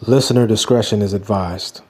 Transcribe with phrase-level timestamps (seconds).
[0.00, 1.80] Listener discretion is advised.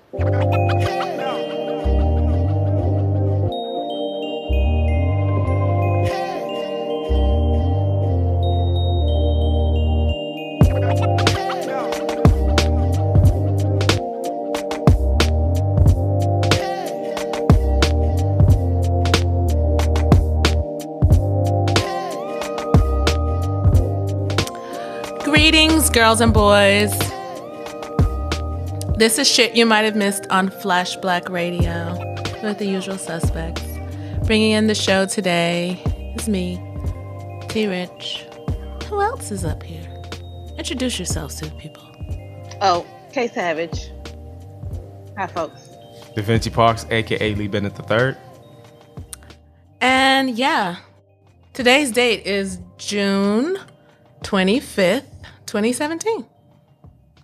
[25.24, 27.13] Greetings, girls and boys.
[28.96, 31.98] This is shit you might have missed on Flash Black Radio
[32.44, 33.64] with the usual suspects.
[34.24, 35.82] Bringing in the show today
[36.16, 36.62] is me,
[37.48, 38.24] T Rich.
[38.86, 39.82] Who else is up here?
[40.58, 41.82] Introduce yourselves to the people.
[42.60, 43.90] Oh, K Savage.
[45.18, 45.70] Hi, folks.
[46.14, 48.14] Da Vinci Parks, aka Lee Bennett III.
[49.80, 50.76] And yeah,
[51.52, 53.58] today's date is June
[54.22, 55.02] 25th,
[55.46, 56.24] 2017.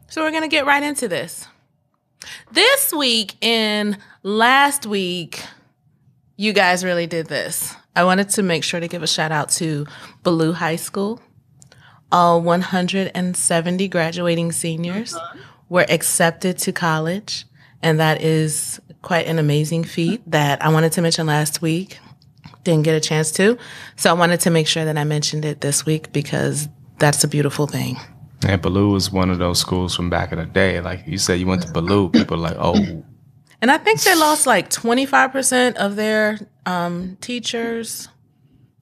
[0.09, 1.47] So we're going to get right into this.
[2.53, 5.41] This week and last week,
[6.37, 7.77] you guys really did this.
[7.95, 9.87] I wanted to make sure to give a shout out to
[10.25, 11.21] Ballou High School.
[12.11, 15.39] All 170 graduating seniors uh-huh.
[15.69, 17.45] were accepted to college,
[17.83, 22.01] and that is quite an amazing feat that I wanted to mention last week.
[22.65, 23.59] Didn't get a chance to.
[23.95, 27.29] So I wanted to make sure that I mentioned it this week because that's a
[27.29, 27.97] beautiful thing.
[28.47, 30.81] And Ballou was one of those schools from back in the day.
[30.81, 33.05] Like you said, you went to Ballou, people are like, oh,
[33.63, 38.09] And I think they lost like 25% of their um, teachers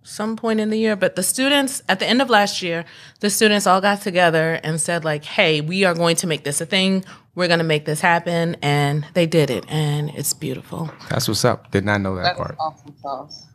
[0.08, 0.96] some point in the year.
[0.96, 2.84] But the students, at the end of last year,
[3.20, 6.60] the students all got together and said, like, hey, we are going to make this
[6.60, 7.04] a thing.
[7.34, 8.56] We're going to make this happen.
[8.62, 9.64] And they did it.
[9.68, 10.90] And it's beautiful.
[11.10, 11.70] that's what's up.
[11.70, 12.56] Did not know that That's part.
[12.58, 13.46] awesome sauce.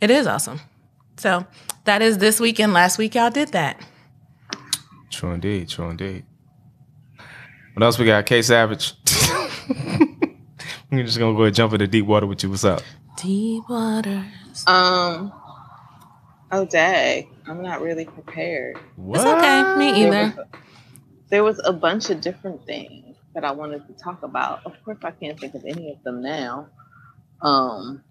[0.00, 0.60] It is awesome.
[1.16, 1.46] So
[1.84, 2.60] that is this week.
[2.60, 3.80] And last week, y'all did that.
[5.12, 5.68] True indeed.
[5.68, 6.24] True indeed.
[7.74, 8.26] What else we got?
[8.26, 8.94] K Savage.
[10.90, 12.50] We're just gonna go and jump into deep water with you.
[12.50, 12.82] What's up?
[13.16, 14.64] Deep waters.
[14.66, 15.32] Um.
[16.50, 17.28] Oh, dag.
[17.46, 18.76] I'm not really prepared.
[18.96, 19.16] What?
[19.20, 19.76] It's okay.
[19.78, 20.36] Me There either.
[20.36, 20.46] was,
[21.30, 24.60] there was a bunch of different things that I wanted to talk about.
[24.66, 26.68] Of course, I can't think of any of them now.
[27.40, 28.02] Um.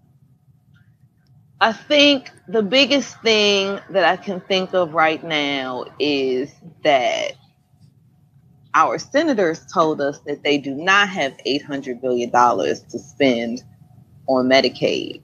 [1.62, 6.52] I think the biggest thing that I can think of right now is
[6.82, 7.34] that
[8.74, 13.62] our senators told us that they do not have $800 billion to spend
[14.26, 15.22] on Medicaid.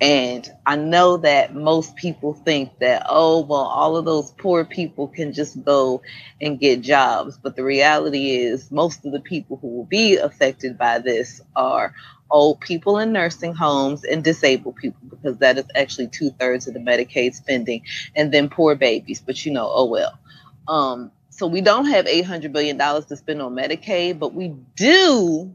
[0.00, 5.06] And I know that most people think that, oh, well, all of those poor people
[5.06, 6.02] can just go
[6.40, 7.38] and get jobs.
[7.38, 11.94] But the reality is, most of the people who will be affected by this are
[12.32, 16.74] old people in nursing homes and disabled people, because that is actually two thirds of
[16.74, 17.82] the Medicaid spending,
[18.16, 19.22] and then poor babies.
[19.24, 20.18] But you know, oh well.
[20.66, 25.54] Um, so we don't have $800 billion to spend on Medicaid, but we do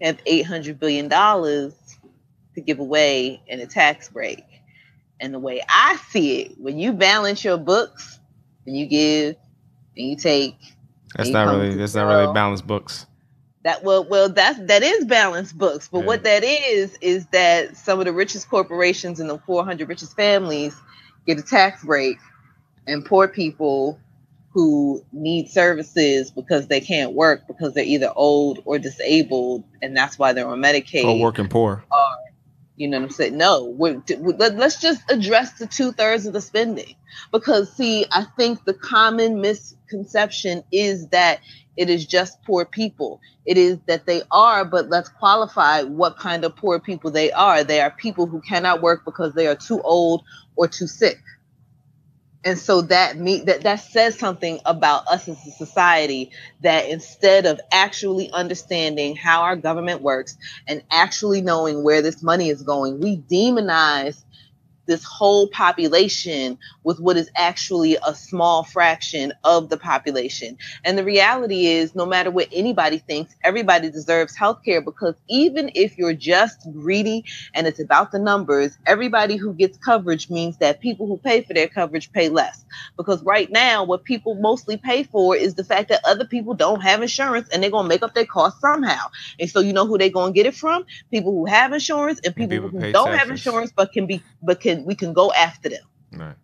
[0.00, 4.44] have $800 billion to give away in a tax break.
[5.20, 8.18] And the way I see it, when you balance your books
[8.66, 9.36] and you give
[9.96, 10.56] and you take,
[11.16, 11.74] That's not really.
[11.74, 13.06] That's not really balanced books.
[13.66, 15.88] That well, well, that's that is balanced books.
[15.90, 16.06] But Yeah.
[16.06, 20.74] what that is is that some of the richest corporations and the 400 richest families
[21.26, 22.16] get a tax break,
[22.86, 23.98] and poor people
[24.52, 30.18] who need services because they can't work because they're either old or disabled, and that's
[30.18, 31.04] why they're on Medicaid.
[31.04, 31.84] Or working poor.
[31.90, 32.16] are,
[32.76, 33.36] You know what I'm saying?
[33.36, 36.94] No, we're, we, let, let's just address the two thirds of the spending.
[37.32, 41.40] Because, see, I think the common misconception is that
[41.76, 43.20] it is just poor people.
[43.44, 47.64] It is that they are, but let's qualify what kind of poor people they are.
[47.64, 50.24] They are people who cannot work because they are too old
[50.56, 51.18] or too sick.
[52.44, 56.30] And so that me that that says something about us as a society
[56.62, 60.36] that instead of actually understanding how our government works
[60.68, 64.22] and actually knowing where this money is going, we demonize
[64.86, 70.56] this whole population with what is actually a small fraction of the population.
[70.84, 75.70] And the reality is, no matter what anybody thinks, everybody deserves health care because even
[75.74, 77.24] if you're just greedy
[77.54, 81.54] and it's about the numbers, everybody who gets coverage means that people who pay for
[81.54, 82.64] their coverage pay less.
[82.96, 86.80] Because right now, what people mostly pay for is the fact that other people don't
[86.80, 89.06] have insurance and they're going to make up their costs somehow.
[89.38, 90.84] And so, you know who they're going to get it from?
[91.10, 94.60] People who have insurance and people, people who don't have insurance but can be, but
[94.60, 95.84] can, we can go after them.
[96.12, 96.36] Right.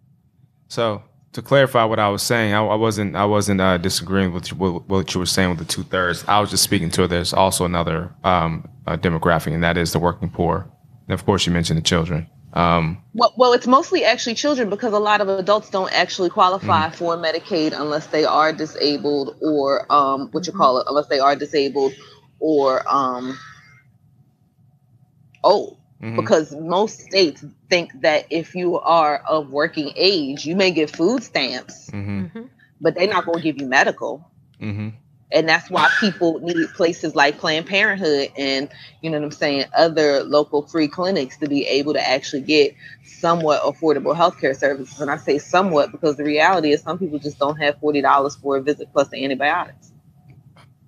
[0.68, 1.02] So
[1.32, 4.56] to clarify what I was saying, I, I wasn't I wasn't uh, disagreeing with you-
[4.56, 6.24] what, what you were saying with the two thirds.
[6.28, 9.98] I was just speaking to there's also another um, uh, demographic, and that is the
[9.98, 10.70] working poor.
[11.08, 12.28] And of course, you mentioned the children.
[12.54, 16.88] Um, Well, well, it's mostly actually children because a lot of adults don't actually qualify
[16.88, 16.96] Mm-hmm.
[16.96, 21.34] for Medicaid unless they are disabled or um, what you call it, unless they are
[21.34, 21.94] disabled
[22.40, 23.38] or um,
[25.42, 25.78] old.
[26.02, 30.90] Mhm, Because most states think that if you are of working age, you may get
[30.94, 32.48] food stamps, mhm, Mhm.
[32.80, 34.24] but they're not going to give you medical.
[34.60, 34.92] mhm.
[35.34, 38.68] and that's why people need places like Planned Parenthood and
[39.00, 42.74] you know what I'm saying, other local free clinics to be able to actually get
[43.02, 45.00] somewhat affordable healthcare services.
[45.00, 48.36] And I say somewhat because the reality is some people just don't have forty dollars
[48.36, 49.90] for a visit plus the antibiotics.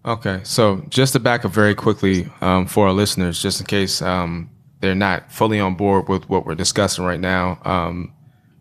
[0.05, 4.03] Okay, so just to back up very quickly um, for our listeners, just in case
[4.03, 4.51] um,
[4.85, 8.13] they're not fully on board with what we're discussing right now, um,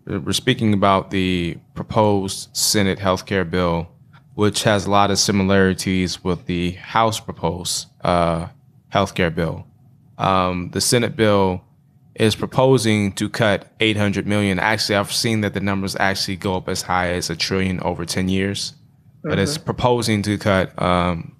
[0.05, 3.87] we're speaking about the proposed Senate healthcare bill,
[4.33, 8.47] which has a lot of similarities with the House proposed uh,
[8.91, 9.65] healthcare bill.
[10.17, 11.63] Um, the Senate bill
[12.15, 14.59] is proposing to cut 800 million.
[14.59, 18.05] Actually, I've seen that the numbers actually go up as high as a trillion over
[18.05, 18.73] 10 years
[19.23, 21.35] but it's proposing to cut, um,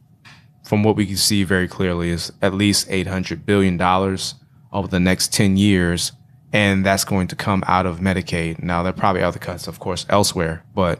[0.63, 4.35] from what we can see very clearly, is at least eight hundred billion dollars
[4.73, 6.11] over the next ten years,
[6.51, 8.61] and that's going to come out of Medicaid.
[8.61, 10.99] Now there are probably other cuts, of course, elsewhere, but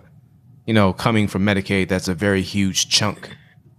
[0.66, 3.36] you know, coming from Medicaid, that's a very huge chunk.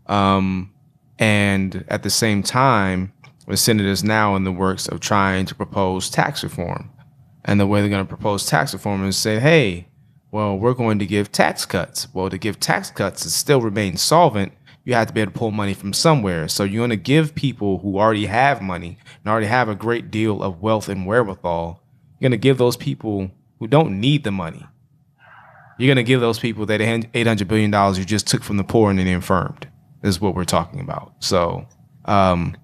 [0.06, 0.70] Um,
[1.18, 3.14] and at the same time,
[3.46, 6.90] the Senate is now in the works of trying to propose tax reform.
[7.44, 9.88] And the way they're going to propose tax reform is say, hey,
[10.30, 12.08] well, we're going to give tax cuts.
[12.12, 14.52] Well, to give tax cuts and still remain solvent,
[14.84, 16.46] you have to be able to pull money from somewhere.
[16.48, 20.10] So you're going to give people who already have money and already have a great
[20.10, 21.82] deal of wealth and wherewithal,
[22.18, 24.66] you're going to give those people who don't need the money.
[25.78, 28.90] You're going to give those people that $800 billion you just took from the poor
[28.90, 29.66] and the infirmed,
[30.02, 31.14] is what we're talking about.
[31.18, 31.66] So,
[32.04, 32.56] um,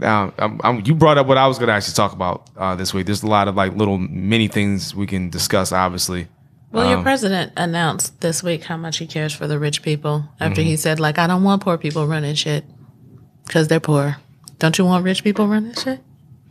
[0.00, 2.74] now, um, um, you brought up what I was going to actually talk about uh,
[2.76, 3.06] this week.
[3.06, 6.28] There's a lot of like little mini things we can discuss, obviously.
[6.70, 10.28] Well, your Um, president announced this week how much he cares for the rich people
[10.38, 12.64] after he said, like, I don't want poor people running shit
[13.46, 14.16] because they're poor.
[14.58, 16.00] Don't you want rich people running shit?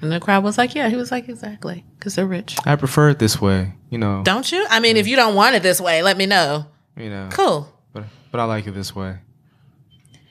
[0.01, 0.89] And the crowd was like, yeah.
[0.89, 2.55] He was like, exactly, because they're rich.
[2.65, 4.21] I prefer it this way, you know.
[4.23, 4.65] Don't you?
[4.69, 6.65] I mean, if you don't want it this way, let me know.
[6.95, 7.71] You know, Cool.
[7.93, 9.17] but but I like it this way.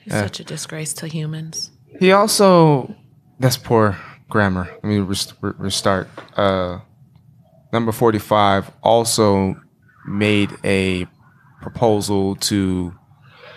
[0.03, 0.23] He's Yeah.
[0.23, 1.71] such a disgrace to humans.
[2.01, 2.95] He also
[3.39, 3.97] that's poor
[4.29, 4.69] grammar.
[4.83, 6.09] Let me rest, re- restart.
[6.37, 6.81] Uh,
[7.73, 9.57] number forty-five also
[10.07, 11.07] made a
[11.63, 12.95] proposal to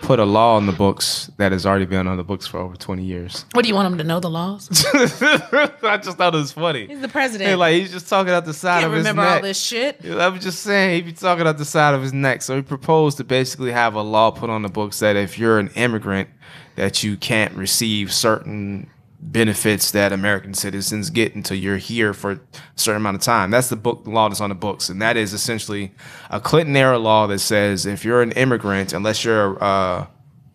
[0.02, 2.76] put a law on the books that has already been on the books for over
[2.76, 3.46] twenty years.
[3.54, 4.70] What do you want him to know the laws?
[4.94, 6.88] I just thought it was funny.
[6.88, 7.50] He's the president.
[7.50, 9.28] Hey, like he's just talking out the side Can't of his remember neck.
[9.30, 10.06] Remember all this shit.
[10.06, 12.42] I was just saying he'd be talking out the side of his neck.
[12.42, 15.60] So he proposed to basically have a law put on the books that if you're
[15.60, 16.30] an immigrant,
[16.76, 18.90] that you can't receive certain
[19.22, 22.40] benefits that American citizens get until you're here for a
[22.76, 23.52] certain amount of time.
[23.52, 25.92] That's the book the law that's on the books, and that is essentially
[26.30, 30.08] a Clinton era law that says if you're an immigrant, unless you're uh,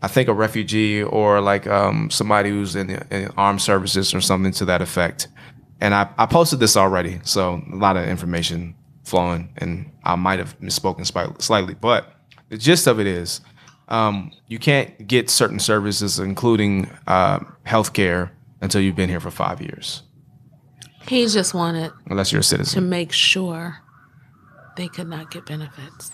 [0.03, 4.21] I think a refugee or like um, somebody who's in the in armed services or
[4.21, 5.29] something to that effect.
[5.81, 10.39] And I, I posted this already, so a lot of information flowing, and I might
[10.39, 11.05] have misspoken
[11.41, 12.15] slightly, but
[12.49, 13.41] the gist of it is
[13.89, 18.31] um, you can't get certain services, including uh, healthcare,
[18.65, 20.03] until you've been here for five years,
[21.07, 23.79] He just wanted unless you're a citizen, to make sure
[24.77, 26.11] they could not get benefits.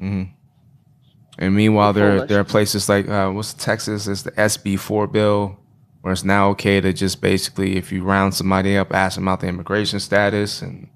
[0.00, 4.06] And meanwhile, there there are places like uh, what's Texas?
[4.06, 5.58] It's the SB four bill,
[6.00, 9.40] where it's now okay to just basically, if you round somebody up, ask them about
[9.40, 10.88] the immigration status, and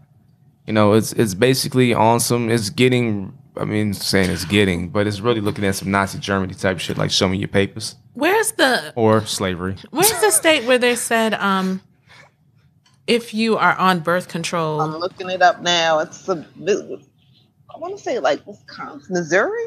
[0.66, 2.50] you know, it's it's basically on some.
[2.50, 3.36] It's getting.
[3.56, 6.96] I mean, saying it's getting, but it's really looking at some Nazi Germany type shit,
[6.96, 9.76] like show me your papers Where's the or slavery.
[9.90, 11.80] Where's the state where they said um
[13.06, 14.80] if you are on birth control?
[14.80, 15.98] I'm looking it up now.
[16.00, 19.64] It's a I want to say like Wisconsin, Missouri.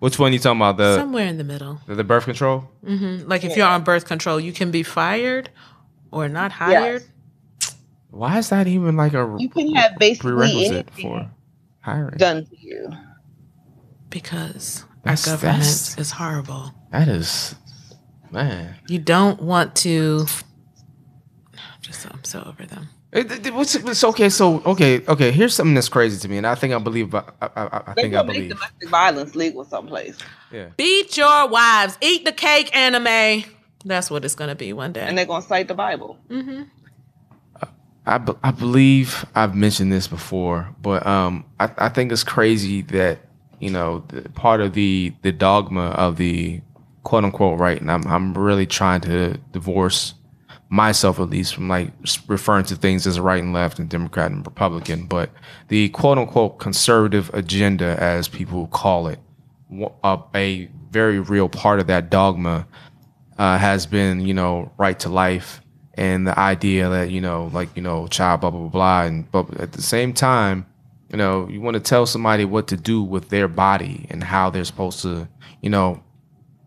[0.00, 0.76] Which one are you talking about?
[0.76, 1.80] The somewhere in the middle.
[1.86, 2.64] the, the birth control?
[2.84, 5.50] hmm Like if you're on birth control, you can be fired
[6.10, 7.04] or not hired.
[8.10, 11.30] Why is that even like a You can have basically prerequisite anything for
[11.80, 12.16] hiring?
[12.16, 12.92] done to you.
[14.14, 16.72] Because That's- our government is horrible.
[16.92, 17.54] That is,
[18.30, 18.76] man.
[18.88, 20.26] You don't want to.
[21.82, 22.88] Just I'm so over them.
[23.12, 24.28] It, it, what's, it's okay.
[24.28, 25.30] So okay, okay.
[25.30, 27.14] Here's something that's crazy to me, and I think I believe.
[27.14, 28.50] I, I, I, I think I gonna make believe.
[28.50, 30.16] domestic violence legal someplace,
[30.50, 30.68] Yeah.
[30.76, 31.98] Beat your wives.
[32.00, 33.44] Eat the cake, anime.
[33.84, 35.02] That's what it's gonna be one day.
[35.02, 36.16] and they're gonna cite the Bible.
[36.30, 36.62] Mm-hmm.
[38.06, 42.82] I, be- I believe I've mentioned this before, but um, I, I think it's crazy
[42.82, 43.18] that
[43.64, 44.04] you know
[44.34, 46.60] part of the the dogma of the
[47.02, 50.14] quote unquote right, and I'm I'm really trying to divorce
[50.68, 51.90] myself at least from like
[52.26, 55.30] referring to things as right and left and Democrat and Republican, but
[55.68, 59.18] the quote unquote conservative agenda, as people call it,
[60.02, 62.66] a, a very real part of that dogma
[63.38, 65.62] uh, has been, you know, right to life
[65.94, 69.02] and the idea that, you know, like, you know, child, blah, blah, blah, blah.
[69.04, 70.66] And, but at the same time,
[71.14, 74.50] you know, you want to tell somebody what to do with their body and how
[74.50, 75.28] they're supposed to,
[75.60, 76.02] you know,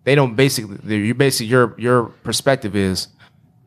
[0.06, 3.10] they don't basically, you basically, your, your perspective is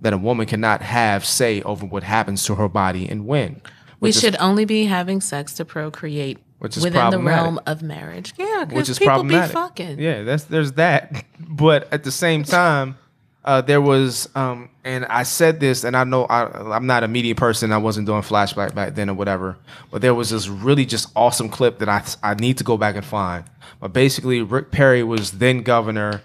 [0.01, 3.61] that a woman cannot have say over what happens to her body and when.
[4.01, 8.33] We should only be having sex to procreate which is within the realm of marriage.
[8.39, 9.51] Yeah, which is people problematic.
[9.51, 9.99] Be fucking.
[9.99, 11.27] Yeah, that's there's that.
[11.41, 12.97] But at the same time,
[13.43, 17.09] uh, there was, um, and I said this, and I know I, am not a
[17.09, 17.73] media person.
[17.73, 19.57] I wasn't doing flashback back then or whatever.
[19.91, 22.97] But there was this really just awesome clip that I I need to go back
[22.97, 23.45] and find.
[23.81, 26.23] But basically, Rick Perry was then governor.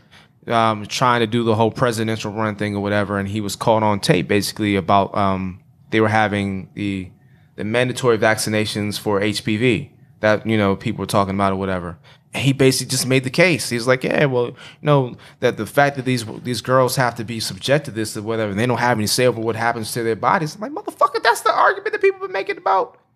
[0.47, 3.81] Um, trying to do the whole presidential run thing or whatever, and he was caught
[3.81, 7.09] on tape basically about um, they were having the
[7.55, 9.89] the mandatory vaccinations for HPV
[10.25, 11.97] that you know people were talking about or whatever.
[12.33, 13.69] And he basically just made the case.
[13.69, 17.23] He's like, yeah, well, you know that the fact that these these girls have to
[17.23, 19.91] be subject to this or whatever, and they don't have any say over what happens
[19.93, 20.55] to their bodies.
[20.55, 22.97] I'm like, motherfucker, that's the argument that people have been making about.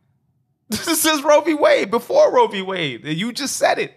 [0.70, 1.56] This is Roe v.
[1.56, 2.62] Wade before Roe v.
[2.62, 3.04] Wade.
[3.04, 3.94] You just said it.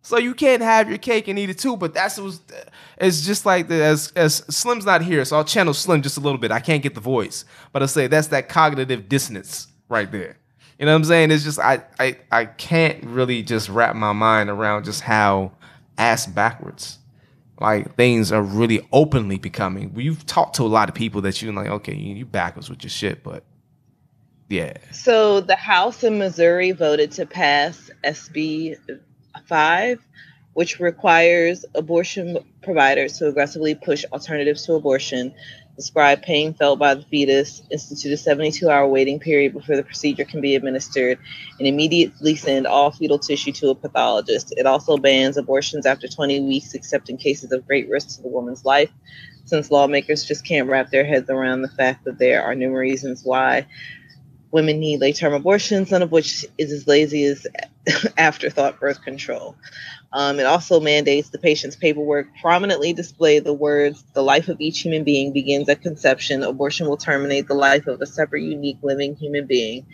[0.00, 1.76] So you can't have your cake and eat it too.
[1.76, 2.40] But that's was
[2.96, 6.20] it's just like the, as as Slim's not here, so I'll channel Slim just a
[6.20, 6.50] little bit.
[6.50, 10.39] I can't get the voice, but I'll say that's that cognitive dissonance right there.
[10.80, 11.30] You know what I'm saying?
[11.30, 15.52] It's just I I I can't really just wrap my mind around just how
[15.98, 16.98] ass backwards
[17.60, 19.92] like things are really openly becoming.
[19.94, 22.90] You've talked to a lot of people that you're like, okay, you backwards with your
[22.90, 23.44] shit, but
[24.48, 24.72] yeah.
[24.90, 28.76] So the House in Missouri voted to pass SB
[29.46, 30.00] five,
[30.54, 35.34] which requires abortion providers to aggressively push alternatives to abortion
[35.80, 40.26] describe pain felt by the fetus, institute a 72 hour waiting period before the procedure
[40.26, 41.18] can be administered,
[41.58, 44.52] and immediately send all fetal tissue to a pathologist.
[44.58, 48.28] It also bans abortions after 20 weeks, except in cases of great risk to the
[48.28, 48.90] woman's life,
[49.46, 53.22] since lawmakers just can't wrap their heads around the fact that there are numerous reasons
[53.24, 53.66] why
[54.50, 57.46] women need late term abortions, none of which is as lazy as
[58.18, 59.56] afterthought birth control.
[60.12, 64.80] Um, it also mandates the patient's paperwork prominently display the words, the life of each
[64.80, 66.42] human being begins at conception.
[66.42, 69.86] Abortion will terminate the life of a separate, unique, living human being.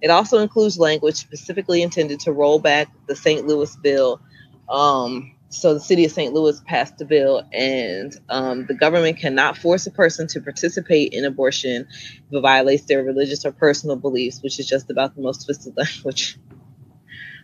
[0.00, 3.46] It also includes language specifically intended to roll back the St.
[3.46, 4.20] Louis bill.
[4.68, 6.32] Um, so the city of St.
[6.32, 11.24] Louis passed the bill, and um, the government cannot force a person to participate in
[11.24, 15.44] abortion if it violates their religious or personal beliefs, which is just about the most
[15.44, 16.38] twisted language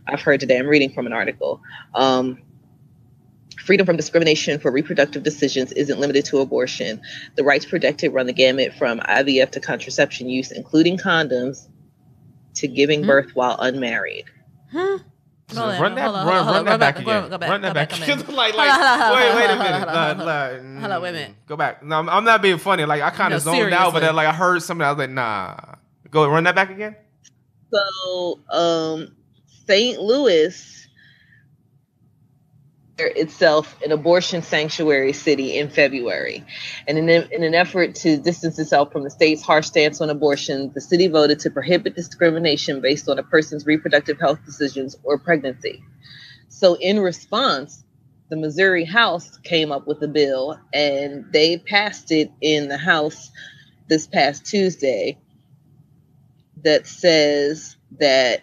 [0.09, 0.59] I've heard today.
[0.59, 1.61] I'm reading from an article.
[1.95, 2.38] Um,
[3.65, 7.00] freedom from discrimination for reproductive decisions isn't limited to abortion.
[7.37, 11.69] The rights protected run the gamut from IVF to contraception use, including condoms,
[12.55, 13.09] to giving hmm.
[13.09, 14.25] birth while unmarried.
[14.73, 14.97] Hmm.
[15.50, 17.31] So run that, run, run that back again.
[17.31, 17.93] Run that back.
[18.29, 20.81] Like, like, wait, wait a minute.
[20.81, 21.35] Hello, wait a minute.
[21.47, 21.83] Go back.
[21.83, 22.85] No, I'm, I'm not being funny.
[22.85, 24.85] Like, I kind of no, zoned out, but then, like, I heard something.
[24.85, 25.57] I was like, nah.
[26.11, 26.97] Go run that back again.
[27.73, 29.17] So, um,
[29.69, 30.01] St.
[30.01, 30.89] Louis
[32.99, 36.43] itself an abortion sanctuary city in February.
[36.87, 40.73] And in, in, an effort to distance itself from the state's harsh stance on abortion,
[40.75, 45.85] the city voted to prohibit discrimination based on a person's reproductive health decisions or pregnancy.
[46.49, 47.85] So, in response,
[48.31, 53.31] the Missouri House came up with a bill and they passed it in the House
[53.87, 55.19] this past Tuesday
[56.65, 58.43] that says that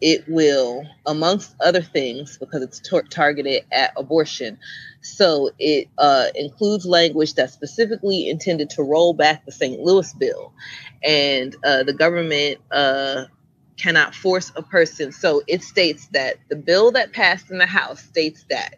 [0.00, 4.58] it will, amongst other things, because it's tar- targeted at abortion.
[5.02, 9.80] So it uh, includes language that's specifically intended to roll back the St.
[9.80, 10.52] Louis bill.
[11.02, 13.24] And uh, the government uh,
[13.78, 15.12] cannot force a person.
[15.12, 18.76] So it states that the bill that passed in the House states that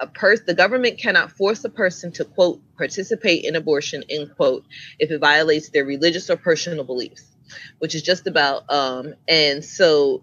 [0.00, 4.64] a person the government cannot force a person to quote participate in abortion end quote
[4.98, 7.35] if it violates their religious or personal beliefs
[7.78, 10.22] which is just about um, and so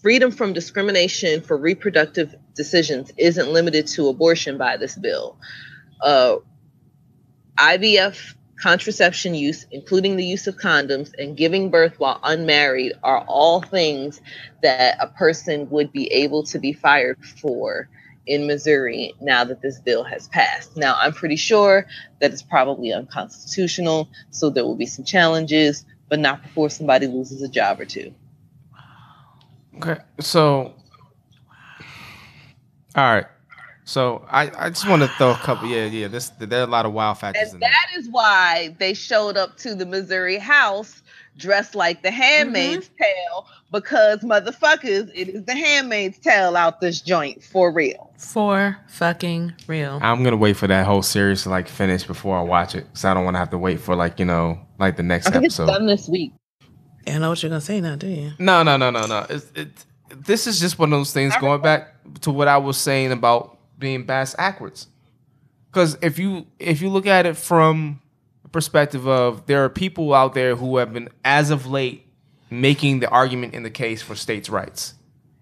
[0.00, 5.36] freedom from discrimination for reproductive decisions isn't limited to abortion by this bill.
[6.00, 6.36] Uh,
[7.56, 13.60] IVF contraception use, including the use of condoms, and giving birth while unmarried are all
[13.60, 14.20] things
[14.62, 17.88] that a person would be able to be fired for
[18.28, 20.76] in Missouri now that this bill has passed.
[20.76, 21.86] Now, I'm pretty sure
[22.20, 27.42] that it's probably unconstitutional, so there will be some challenges, but not before somebody loses
[27.42, 28.14] a job or two.
[29.76, 30.74] Okay, so
[32.94, 33.26] all right,
[33.84, 35.68] So I, I just want to throw a couple.
[35.68, 36.08] Yeah, yeah.
[36.08, 39.36] This there are a lot of wild factors in And that is why they showed
[39.36, 41.02] up to the Missouri house
[41.38, 43.02] dressed like the Handmaid's Mm-hmm.
[43.02, 48.12] Tale because motherfuckers, it is the Handmaid's Tale out this joint for real.
[48.18, 49.98] For fucking real.
[50.02, 53.04] I'm gonna wait for that whole series to like finish before I watch it, because
[53.04, 55.30] I don't want to have to wait for like you know like the next I
[55.32, 56.32] think it's done this week.
[57.06, 58.32] I know what you're gonna say now, do you?
[58.38, 59.26] No, no, no, no, no.
[59.30, 59.68] It's, it,
[60.16, 63.58] this is just one of those things going back to what I was saying about
[63.78, 64.88] being bass backwards.
[65.70, 68.07] Because if you if you look at it from the
[68.58, 72.04] perspective of there are people out there who have been as of late
[72.50, 74.94] making the argument in the case for states' rights.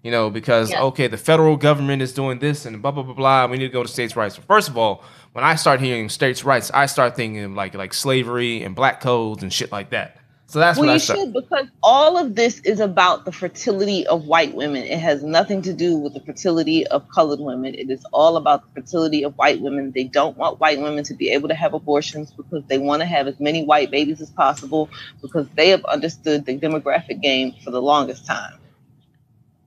[0.02, 0.82] You know, because Yeah.
[0.90, 3.46] okay, the federal government is doing this and blah blah blah blah.
[3.46, 4.36] We need to go to states' rights.
[4.36, 7.94] First of all, when I start hearing states' rights, I start thinking of like like
[7.94, 10.18] slavery and black codes and shit like that.
[10.48, 11.18] So that's Well, what I you start.
[11.18, 14.84] should because all of this is about the fertility of white women.
[14.84, 17.74] It has nothing to do with the fertility of colored women.
[17.74, 19.90] It is all about the fertility of white women.
[19.92, 23.06] They don't want white women to be able to have abortions because they want to
[23.06, 24.88] have as many white babies as possible
[25.20, 28.54] because they have understood the demographic game for the longest time.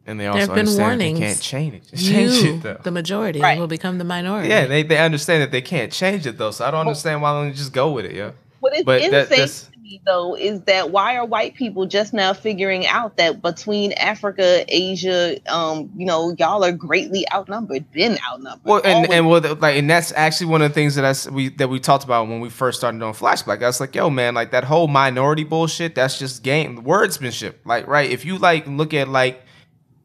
[0.08, 1.84] And they There also have been understand that they can't change it.
[1.98, 2.80] Change You, it though.
[2.84, 3.60] the majority, Right.
[3.60, 4.48] will become the minority.
[4.50, 6.52] Yeah, they, they understand that they can't change it though.
[6.52, 8.32] So I don't understand why don't you just go with it, yeah.
[8.62, 12.14] What is But insane that's- to me, though, is that why are white people just
[12.14, 18.18] now figuring out that between Africa, Asia, um, you know, y'all are greatly outnumbered, been
[18.30, 18.66] outnumbered.
[18.66, 19.12] Well, and always.
[19.12, 21.80] and well, like, and that's actually one of the things that I we that we
[21.80, 23.64] talked about when we first started on Flashback.
[23.64, 25.96] I was like, yo, man, like that whole minority bullshit.
[25.96, 27.62] That's just game wordsmanship.
[27.66, 28.10] Like, right?
[28.10, 29.42] If you like look at like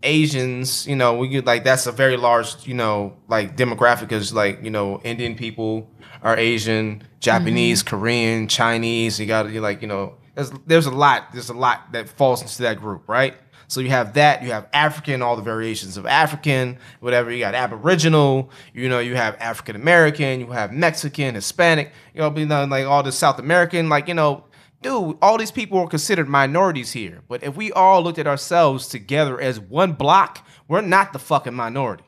[0.02, 4.32] Asians, you know, we could like that's a very large, you know, like demographic is
[4.32, 5.90] like you know Indian people
[6.24, 7.96] are Asian, Japanese, mm-hmm.
[7.96, 9.20] Korean, Chinese.
[9.20, 12.42] You got you like you know there's there's a lot there's a lot that falls
[12.42, 13.36] into that group, right?
[13.66, 17.30] So you have that, you have African, all the variations of African, whatever.
[17.30, 22.34] You got Aboriginal, you know, you have African American, you have Mexican, Hispanic, you know,
[22.36, 24.44] you know, like all the South American, like you know,
[24.82, 27.22] dude, all these people are considered minorities here.
[27.28, 31.54] But if we all looked at ourselves together as one block, we're not the fucking
[31.54, 32.04] minority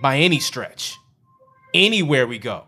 [0.00, 0.96] by any stretch,
[1.74, 2.67] anywhere we go.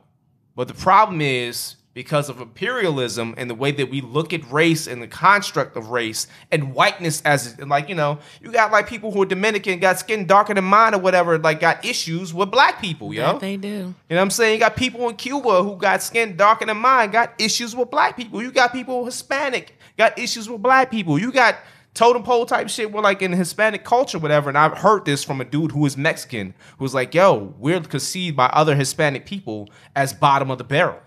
[0.60, 4.86] But the problem is because of imperialism and the way that we look at race
[4.86, 9.10] and the construct of race and whiteness as like you know you got like people
[9.10, 12.78] who are Dominican got skin darker than mine or whatever like got issues with black
[12.78, 13.68] people yo That they do.
[13.68, 14.52] you know what I'm saying?
[14.52, 18.14] You got people in Cuba who got skin darker than mine, got issues with black
[18.14, 18.42] people.
[18.42, 21.18] You got people Hispanic, got issues with black people.
[21.18, 21.56] You got
[21.94, 24.48] totem pole type shit where like in Hispanic culture, whatever.
[24.48, 28.36] And I've heard this from a dude who is Mexican, who's like, yo, we're conceived
[28.36, 31.00] by other Hispanic people as bottom of the barrel.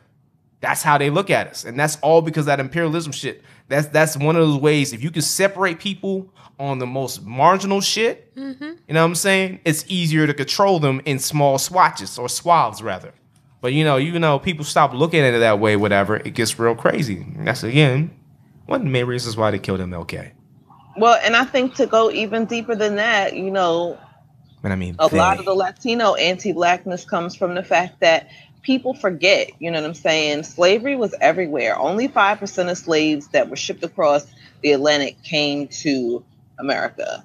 [0.62, 1.66] That's how they look at us.
[1.66, 3.44] And that's all because of that imperialism shit.
[3.68, 4.94] That's that's one of those ways.
[4.94, 8.64] If you can separate people on the most marginal shit, mm-hmm.
[8.64, 9.60] you know what I'm saying?
[9.66, 13.14] It's easier to control them in small swatches or swaths rather.
[13.60, 16.58] But you know, you know, people stop looking at it that way, whatever, it gets
[16.60, 17.18] real crazy.
[17.18, 18.18] And that's again
[18.66, 20.32] one of the main reasons why they killed MLK.
[20.98, 23.98] Well, and I think to go even deeper than that, you know,
[24.64, 28.30] And I mean a lot of the Latino anti-blackness comes from the fact that
[28.62, 30.44] people forget, you know what I'm saying?
[30.44, 31.78] Slavery was everywhere.
[31.78, 34.26] Only 5% of slaves that were shipped across
[34.62, 36.24] the Atlantic came to
[36.58, 37.24] America.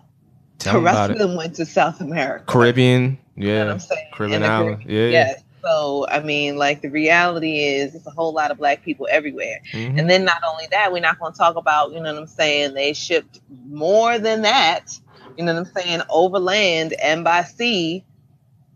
[0.58, 2.44] Tell the rest of them went to South America.
[2.46, 3.70] Caribbean, You know yeah.
[3.70, 4.06] I'm saying?
[4.12, 5.08] Caribbean island, yeah.
[5.08, 5.42] Yes.
[5.68, 9.60] So, I mean, like the reality is, it's a whole lot of black people everywhere.
[9.74, 9.98] Mhm.
[9.98, 12.26] And then not only that, we're not going to talk about, you know what I'm
[12.28, 12.74] saying?
[12.74, 14.98] They shipped more than that,
[15.36, 18.04] you know what I'm saying, overland and by sea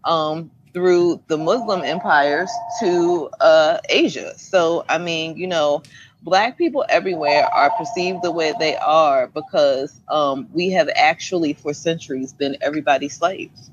[0.05, 2.51] um, through the Muslim empires
[2.81, 4.39] to uh, Asia.
[4.39, 5.83] So, I mean, you know,
[6.23, 11.75] black people everywhere are perceived the way they are because um, we have actually, for
[11.75, 13.72] centuries, been everybody's slaves.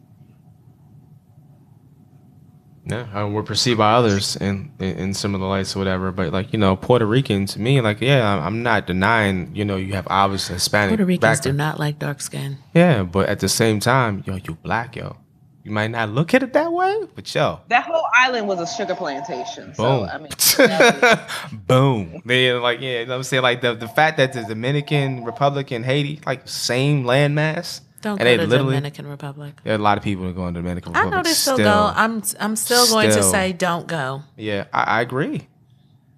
[2.90, 6.12] Yeah, uh, we're perceived by others in, in in similar lights or whatever.
[6.12, 9.64] But like you know, Puerto Rican to me, like yeah, I'm- I'm not denying you
[9.64, 12.58] know you have obvious Hispanic Puerto Ricans do not like dark skin.
[12.74, 15.18] Yeah, but at the same time, yo, you black, yo.
[15.66, 18.66] You might not look at it that way, but yo, That whole island was a
[18.66, 19.76] sugar plantation.
[19.76, 21.30] So, boom, I mean, that
[21.68, 22.22] boom.
[22.26, 25.24] They like yeah, you know what I'm saying like the the fact that the Dominican
[25.26, 27.82] Republic and Haiti like same landmass.
[28.02, 29.54] Don't And go to literally- Dominican Republic.
[29.64, 31.14] There are a lot of people that go in the Dominican Republic.
[31.14, 31.26] I Republic.
[31.26, 31.66] know they still, still.
[31.66, 31.92] go.
[31.96, 34.22] I'm I'm still going to say don't go.
[34.38, 35.48] Yeah, I, I agree.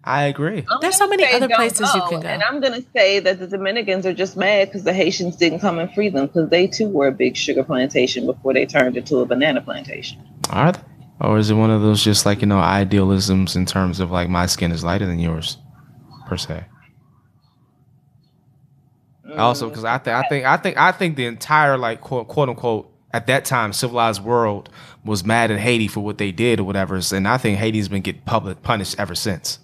[0.04, 0.66] I agree.
[0.70, 2.28] I'm There's so many other don't places you can go.
[2.28, 5.60] And I'm going to say that the Dominicans are just mad because the Haitians didn't
[5.60, 8.98] come and free them because they too were a big sugar plantation before they turned
[8.98, 10.18] into a banana plantation.
[10.50, 10.80] Are they?
[11.20, 14.28] Or is it one of those just like, you know, idealisms in terms of like
[14.28, 15.58] my skin is lighter than yours,
[16.26, 16.64] per se?
[19.38, 22.50] Also, because I think I think I think I think the entire like quote quote
[22.50, 24.70] unquote at that time, civilized world
[25.04, 27.00] was mad at Haiti for what they did or whatever.
[27.12, 29.60] And I think Haiti's been getting public punished ever since.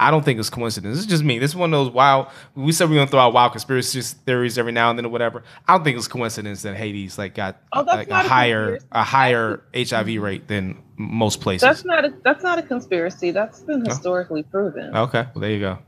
[0.00, 0.98] I don't think it's coincidence.
[0.98, 1.40] It's just me.
[1.40, 2.28] This is one of those wild.
[2.54, 5.08] We said we are gonna throw out wild conspiracy theories every now and then or
[5.08, 5.42] whatever.
[5.66, 9.02] I don't think it's coincidence that Haiti's like got Oh, like a a higher a
[9.02, 11.62] higher HIV rate than most places.
[11.62, 13.32] That's not a that's not a conspiracy.
[13.32, 14.94] That's been historically proven.
[14.96, 15.78] okay, well there you go.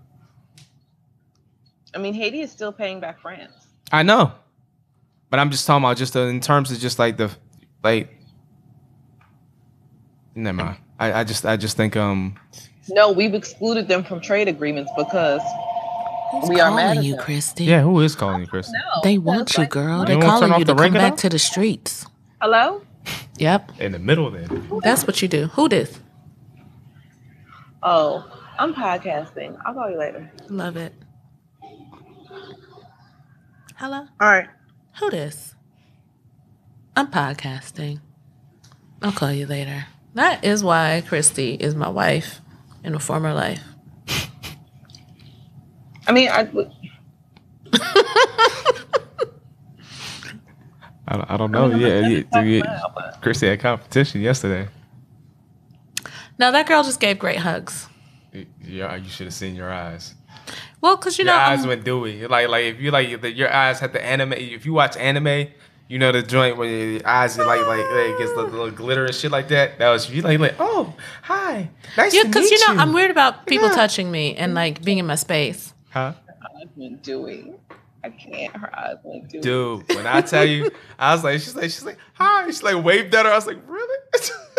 [1.94, 3.53] I mean, Haiti is still paying back France.
[3.92, 4.33] I know,
[5.31, 7.31] but I'm just talking about just uh, in terms of just like the
[7.83, 8.09] like.
[10.35, 10.76] Never mind.
[10.98, 12.37] I, I just I just think um
[12.88, 15.40] No, we've excluded them from trade agreements because
[16.33, 17.24] Who's We are calling mad at you, them.
[17.24, 17.64] Christy?
[17.64, 18.72] yeah who is calling you Christy?
[18.74, 20.05] no, They want that's you, like- girl.
[20.05, 21.22] They're wanna calling you the to come back though?
[21.22, 22.07] to the streets.
[22.40, 22.83] Hello.
[23.38, 24.68] Yep, In the middle of then.
[24.83, 25.46] that's what you do.
[25.48, 25.98] Who this?
[27.83, 28.24] Oh,
[28.59, 29.57] I'm podcasting.
[29.64, 30.31] I'll call you later.
[30.48, 30.92] Love it.
[33.80, 34.06] Hello?
[34.20, 34.46] All right.
[34.98, 35.54] Who this?
[36.94, 38.00] I'm podcasting.
[39.00, 39.86] I'll call you later.
[40.12, 42.42] That is why Christy is my wife
[42.84, 43.62] in a former life.
[46.06, 46.40] I mean, I
[51.08, 51.70] I don't, I don't know.
[51.70, 52.60] Yeah, yeah, talk yeah.
[52.60, 54.68] now, but- Christy had competition yesterday.
[56.38, 57.86] No, that girl just gave great hugs.
[58.62, 60.16] Yeah, you should have seen your eyes.
[60.80, 62.26] Well, because you Your know, eyes I'm- went dewy.
[62.26, 64.32] Like like if you like the, your eyes had the anime.
[64.32, 65.48] If you watch anime,
[65.88, 69.04] you know the joint where your eyes are like like it gets the little glitter
[69.04, 69.78] and shit like that.
[69.78, 72.74] That was you like like oh hi nice yeah, to because meet you you.
[72.74, 73.74] know, I'm weird about people Yeah.
[73.74, 75.74] touching me and like being in my space.
[75.90, 76.14] Huh?
[76.60, 77.52] eyes went dewy.
[78.02, 78.56] I can't.
[78.56, 79.42] Her eyes went dewy.
[79.42, 82.46] Dude, when I tell you, I was like, she's like, she's like, hi.
[82.46, 83.32] She's like, waved at her.
[83.32, 83.98] I was like, really?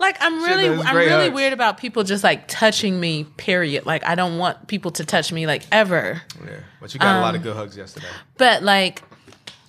[0.00, 1.34] Like I'm really, I'm really hugs.
[1.34, 3.24] weird about people just like touching me.
[3.36, 3.86] Period.
[3.86, 6.20] Like I don't want people to touch me like ever.
[6.44, 8.06] yeah, but you got a Um, lot of good hugs yesterday.
[8.36, 9.02] But like,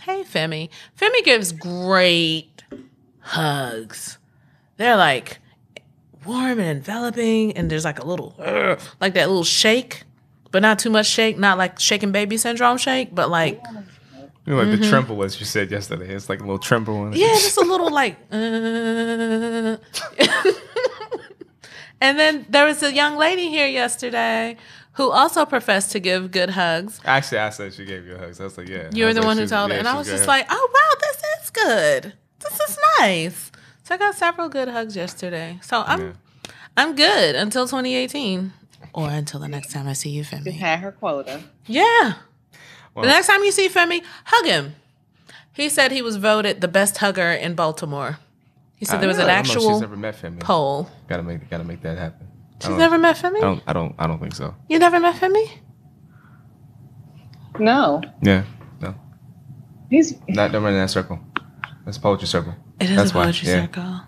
[0.01, 2.63] hey Femi, Femi gives great
[3.19, 4.17] hugs.
[4.77, 5.39] They're like
[6.25, 8.35] warm and enveloping, and there's like a little
[8.99, 10.03] like that little shake,
[10.51, 13.61] but not too much shake, not like shaking baby syndrome shake, but like
[14.45, 16.13] You know, like the tremble as you said yesterday.
[16.13, 17.05] It's like a little tremble.
[17.05, 17.21] and- mm-hmm.
[17.21, 18.17] yeah, just a little like.
[18.31, 19.77] Uh.
[22.01, 24.57] and then there was a young lady here yesterday
[24.93, 26.99] who also professed to give good hugs.
[27.05, 28.39] Actually, I said she gave you hugs.
[28.39, 28.89] I was like, yeah.
[28.93, 29.79] You I were the like, one who she's- told yeah, her.
[29.79, 32.13] And I was just like, oh, wow, this is good.
[32.39, 33.51] This is nice.
[33.83, 35.59] So I got several good hugs yesterday.
[35.61, 36.11] So I'm Yeah.
[36.77, 38.51] I'm good until 2018.
[38.93, 40.53] Or until the next time I see you, Just Femi.
[40.53, 41.41] had her quota.
[41.65, 42.13] Yeah.
[42.95, 44.75] Well- the next time you see Femi, hug him.
[45.53, 48.17] He said he was voted the best hugger in Baltimore.
[48.75, 50.15] He said I there was know, an I don't know if actual She's never met
[50.21, 50.39] Femi.
[50.41, 50.89] poll.
[51.07, 52.27] Gotta make, gotta make that happen.
[52.61, 53.37] I She's never met Femi?
[53.37, 54.53] I don't, I don't, I don't think so.
[54.69, 55.49] You never met Femi?
[57.57, 58.43] No, Yeah,
[58.81, 58.95] no,
[59.89, 61.19] he's not never in that circle.
[61.85, 62.53] That's poetry circle.
[62.81, 63.61] It is That's a why, poetry yeah.
[63.61, 64.01] circle.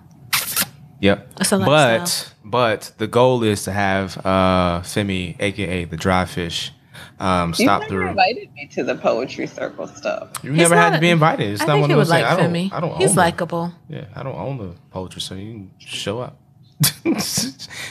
[0.99, 1.33] Yep.
[1.51, 6.73] But but the goal is to have uh Femi, aka the dry fish,
[7.19, 8.07] um, you stop never through.
[8.09, 10.29] invited me to the poetry circle stuff.
[10.43, 11.51] You He's never had to be invited.
[11.51, 12.39] It's I not think one he of would those like things.
[12.39, 12.71] I don't, Femi.
[12.73, 13.73] I don't He's likable.
[13.89, 16.39] Yeah, I don't own the poetry, so you can show up.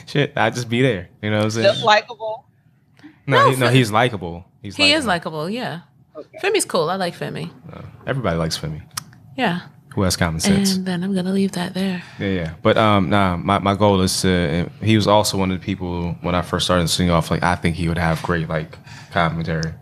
[0.07, 1.09] Shit, I just be there.
[1.23, 1.67] You know what I'm saying?
[1.67, 2.47] Just likable.
[3.27, 4.45] no, No, he, no, he's likable.
[4.63, 5.81] He's He is likable, yeah.
[6.17, 6.39] Okay.
[6.43, 6.89] Femi's cool.
[6.89, 7.51] I like Femi.
[7.73, 8.83] Uh, everybody likes Femi.
[9.37, 9.61] Yeah.
[9.97, 10.77] Who has common sense?
[10.77, 12.03] And then I'm gonna leave that there.
[12.19, 12.55] Yeah, yeah.
[12.61, 14.71] But um, nah, my, my goal is to.
[14.83, 17.31] He was also one of the people when I first started singing off.
[17.31, 18.77] Like I think he would have great like
[19.11, 19.73] commentary.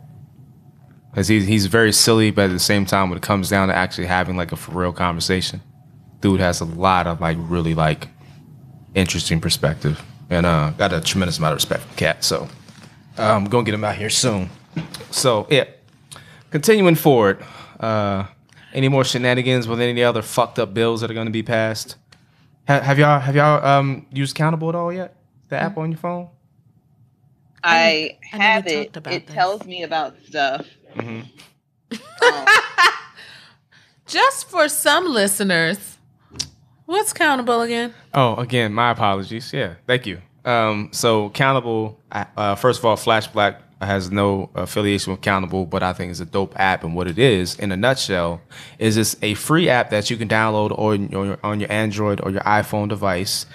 [1.16, 3.74] Cause he's he's very silly, but at the same time, when it comes down to
[3.74, 5.60] actually having like a for real conversation,
[6.20, 8.06] dude has a lot of like really like
[8.94, 10.00] interesting perspective,
[10.30, 12.22] and uh, got a tremendous amount of respect for Cat.
[12.22, 12.48] So
[13.18, 14.48] I'm gonna get him out here soon.
[15.10, 15.64] So yeah,
[16.52, 17.44] continuing forward.
[17.80, 18.26] Uh,
[18.74, 21.96] any more shenanigans with any other fucked up bills that are going to be passed?
[22.68, 25.16] Ha- have y'all have y'all um used Countable at all yet?
[25.48, 26.28] The app on your phone?
[27.62, 28.94] I, I have it.
[28.94, 29.34] It this.
[29.34, 30.66] tells me about stuff.
[30.96, 31.22] Mm-hmm.
[32.22, 32.46] Um,
[34.06, 35.96] Just for some listeners,
[36.84, 37.94] what's countable again?
[38.12, 39.50] Oh, again, my apologies.
[39.52, 40.20] Yeah, thank you.
[40.44, 45.82] Um, so Countable, uh, first of all, Flash Black has no affiliation with Countable, but
[45.82, 46.84] I think it's a dope app.
[46.84, 48.40] And what it is, in a nutshell,
[48.78, 52.30] is it's a free app that you can download on your on your Android or
[52.30, 53.46] your iPhone device,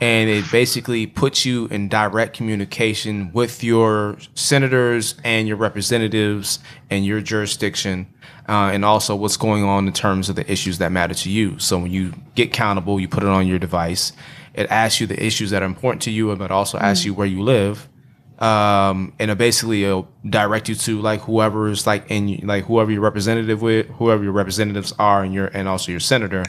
[0.00, 6.58] and it basically puts you in direct communication with your senators and your representatives
[6.90, 8.06] and your jurisdiction.
[8.48, 11.58] Uh, and also what's going on in terms of the issues that matter to you.
[11.58, 14.12] So when you get countable, you put it on your device.
[14.54, 17.12] It asks you the issues that are important to you, and but also asks you
[17.12, 17.88] where you live.
[18.38, 23.00] Um, and it basically it'll direct you to like whoever's like in like whoever your
[23.00, 26.44] representative with whoever your representatives are and your and also your senator.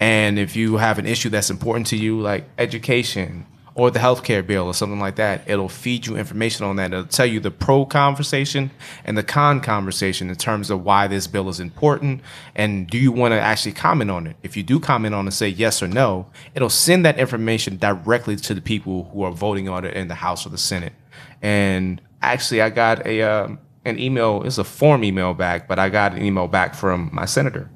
[0.00, 3.46] And if you have an issue that's important to you like education
[3.76, 6.92] or the healthcare bill or something like that it'll feed you information on that.
[6.92, 8.72] It'll tell you the pro conversation
[9.04, 12.20] and the con conversation in terms of why this bill is important.
[12.56, 14.34] And do you want to actually comment on it?
[14.42, 18.34] If you do comment on it say yes or no it'll send that information directly
[18.34, 20.94] to the people who are voting on it in the house or the senate
[21.42, 24.42] and actually I got a um, an email.
[24.44, 27.70] It's a form email back, but I got an email back from my senator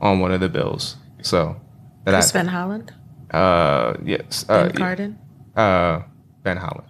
[0.00, 0.96] on one of the bills.
[1.22, 1.56] So
[2.04, 5.16] that Chris Van I uh yes uh, Ben Cardin.
[5.56, 6.02] uh
[6.42, 6.88] Ben Holland.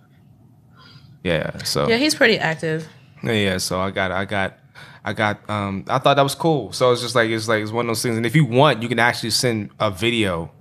[1.25, 1.57] Yeah.
[1.65, 2.87] So Yeah, he's pretty active.
[3.25, 4.59] yeah, yeah, so I got, I got,
[5.05, 5.49] I got.
[5.51, 6.73] Um, I thought that was cool.
[6.73, 8.17] So it's just like it's like it's one of those things.
[8.17, 10.53] And if you want, you can actually send a video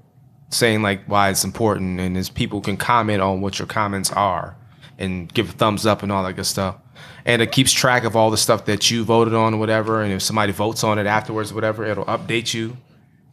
[0.49, 4.55] saying like why it's important, and as people can comment on what your comments are
[4.97, 6.77] and give a thumbs up and all that good stuff.
[7.25, 10.01] And it keeps track of all the stuff that you voted on or whatever.
[10.01, 12.77] And if somebody votes on it afterwards, whatever, it'll update you.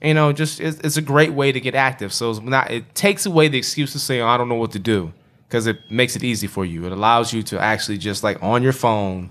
[0.03, 2.13] You know, just it's, it's a great way to get active.
[2.13, 2.71] So it's not.
[2.71, 5.13] It takes away the excuse to say oh, I don't know what to do
[5.47, 6.87] because it makes it easy for you.
[6.87, 9.31] It allows you to actually just like on your phone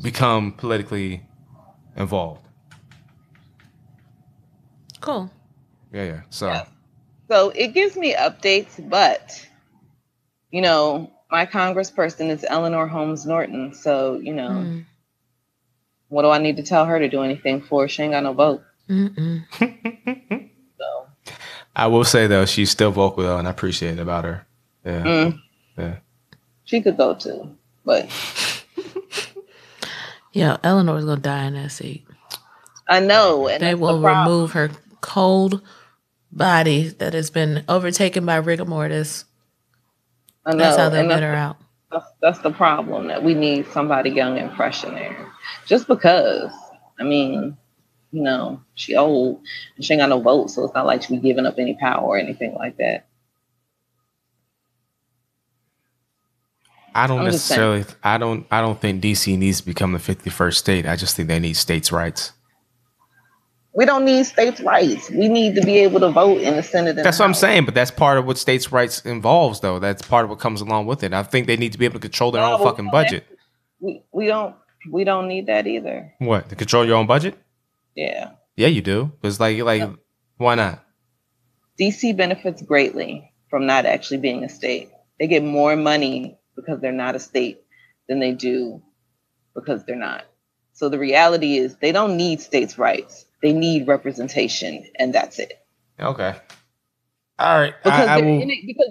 [0.00, 1.22] become politically
[1.96, 2.46] involved.
[5.00, 5.30] Cool.
[5.92, 6.20] Yeah, yeah.
[6.30, 6.66] So Yeah.
[7.28, 9.44] So it gives me updates, but
[10.52, 13.74] you know, my congressperson is Eleanor Holmes Norton.
[13.74, 14.84] So, you know, Mm.
[16.08, 17.88] what do I need to tell her to do anything for?
[17.88, 18.62] She ain't got no vote.
[20.78, 21.06] So
[21.74, 24.46] I will say though, she's still vocal though, and I appreciate it about her.
[24.84, 25.38] Yeah, mm,
[25.78, 25.96] yeah.
[26.64, 27.56] she could go too.
[27.84, 28.08] But
[30.32, 32.06] Yeah, Eleanor's gonna die in that seat.
[32.88, 33.48] I know.
[33.48, 35.62] And They will the remove her cold
[36.30, 39.24] body that has been overtaken by rigor mortis.
[40.46, 40.58] I know.
[40.58, 41.56] That's how they'll and get that's, out.
[41.90, 45.28] that's, that's the problem that we need somebody young and fresh in there.
[45.66, 46.52] Just because,
[46.98, 47.56] I mean,
[48.12, 49.42] you know, she old
[49.74, 51.74] and she ain't got no vote, so it's not like she be giving up any
[51.74, 53.06] power or anything like that.
[56.94, 57.84] I don't I'm necessarily.
[58.02, 58.46] I don't.
[58.50, 60.86] I don't think DC needs to become the fifty-first state.
[60.86, 62.32] I just think they need states' rights.
[63.76, 65.10] We don't need states' rights.
[65.10, 66.96] We need to be able to vote in the Senate.
[66.96, 67.66] And That's the what I'm saying.
[67.66, 69.78] But that's part of what states' rights involves, though.
[69.78, 71.12] That's part of what comes along with it.
[71.12, 73.26] I think they need to be able to control their No, own fucking budget.
[73.78, 74.56] We we don't
[74.90, 76.14] we don't need that either.
[76.20, 76.48] What?
[76.48, 77.38] To control your own budget?
[77.94, 78.30] Yeah.
[78.56, 79.12] Yeah, you do.
[79.22, 79.96] It's like, like, No.
[80.38, 80.82] why not?
[81.78, 84.88] DC benefits greatly from not actually being a state.
[85.20, 87.60] They get more money because they're not a state
[88.08, 88.82] than they do
[89.54, 90.24] because they're not.
[90.72, 93.25] So the reality is they don't need states' rights.
[93.42, 95.52] They need representation, and that's it.
[96.00, 96.34] Okay.
[97.38, 97.74] All right.
[97.82, 98.42] Because I, I they're will.
[98.42, 98.88] in it, because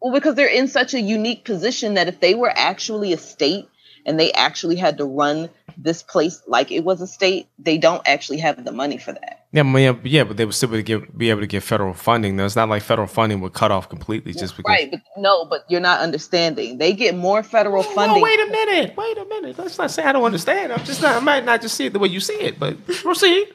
[0.00, 3.68] well, because they're in such a unique position that if they were actually a state
[4.06, 8.02] and they actually had to run this place like it was a state, they don't
[8.06, 9.46] actually have the money for that.
[9.50, 11.94] Yeah, but yeah, yeah, but they would still be, give, be able to get federal
[11.94, 12.36] funding.
[12.36, 14.70] Though it's not like federal funding would cut off completely just because.
[14.70, 16.78] Right, but no, but you're not understanding.
[16.78, 18.18] They get more federal funding.
[18.18, 18.96] Oh, wait a minute.
[18.96, 19.58] Wait a minute.
[19.58, 20.72] Let's not say I don't understand.
[20.72, 21.16] I'm just not.
[21.16, 23.48] I might not just see it the way you see it, but proceed.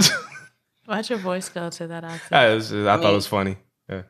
[0.86, 2.32] Why'd your voice go to that accent?
[2.32, 3.56] I, was just- I thought mean- it was funny.
[3.88, 4.02] Yeah.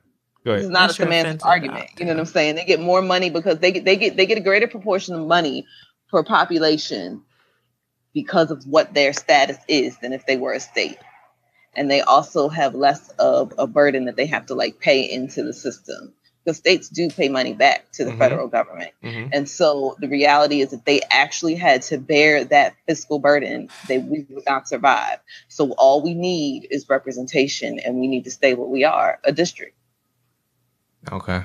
[0.45, 0.73] Go This is ahead.
[0.73, 1.91] not That's a your semantic offensive argument.
[1.99, 2.55] You know what I'm saying?
[2.55, 5.27] They get more money because they get they get they get a greater proportion of
[5.27, 5.67] money
[6.11, 7.23] per population
[8.15, 10.97] because of what their status is than if they were a state.
[11.77, 15.43] And they also have less of a burden that they have to like pay into
[15.45, 16.15] the system.
[16.45, 18.19] Because states do pay money back to the Mhm.
[18.19, 18.93] federal government.
[19.05, 19.29] Mhm.
[19.33, 23.99] And so the reality is that they actually had to bear that fiscal burden, they
[23.99, 25.19] we would not survive.
[25.49, 29.33] So all we need is representation and we need to stay what we are, a
[29.33, 29.77] district.
[31.13, 31.43] Okay.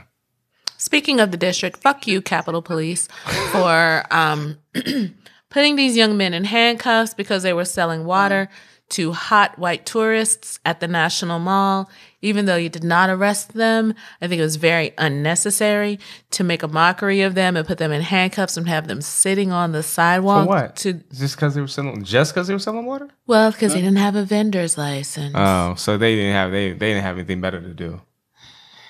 [0.77, 3.07] Speaking of the district, fuck you, Capitol Police,
[3.51, 4.57] for um,
[5.49, 8.49] putting these young men in handcuffs because they were selling water
[8.89, 11.89] to hot white tourists at the National Mall.
[12.21, 15.99] Even though you did not arrest them, I think it was very unnecessary
[16.31, 19.51] to make a mockery of them and put them in handcuffs and have them sitting
[19.51, 20.45] on the sidewalk.
[20.45, 20.75] For what?
[20.77, 23.09] To Just because they were selling, just because they were selling water?
[23.27, 25.33] well, because they didn't have a vendor's license.
[25.35, 28.01] Oh, so they didn't have they they didn't have anything better to do.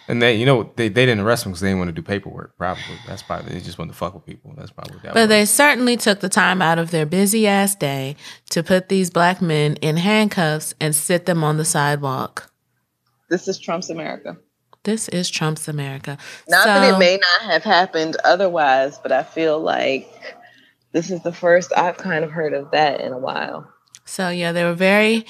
[0.08, 2.02] And they, you know, they, they didn't arrest them because they didn't want to do
[2.02, 2.58] paperwork.
[2.58, 4.54] Probably that's probably they just wanted to fuck with people.
[4.56, 5.14] That's probably that.
[5.14, 5.30] But was.
[5.30, 8.16] they certainly took the time out of their busy ass day
[8.52, 12.52] to put these black men in handcuffs and sit them on the sidewalk.
[13.30, 14.38] This is Trump's America.
[14.84, 16.20] This is Trump's America.
[16.48, 20.08] Not that it may not have happened otherwise, but I feel like
[20.92, 23.68] this is the first I've kind of heard of that in a while.
[24.06, 25.26] So yeah, they were very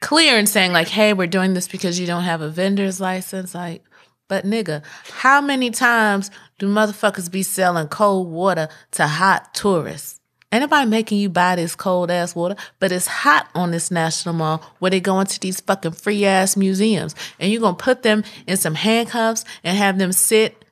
[0.00, 3.52] clear in saying like, "Hey, we're doing this because you don't have a vendor's license."
[3.54, 3.82] Like,
[4.28, 10.20] But nigga, how many times do motherfuckers be selling cold water to hot tourists?
[10.50, 14.34] Ain't nobody making you buy this cold ass water, but it's hot on this national
[14.34, 17.14] mall where they go into these fucking free ass museums.
[17.38, 20.64] And you're gonna put them in some handcuffs and have them sit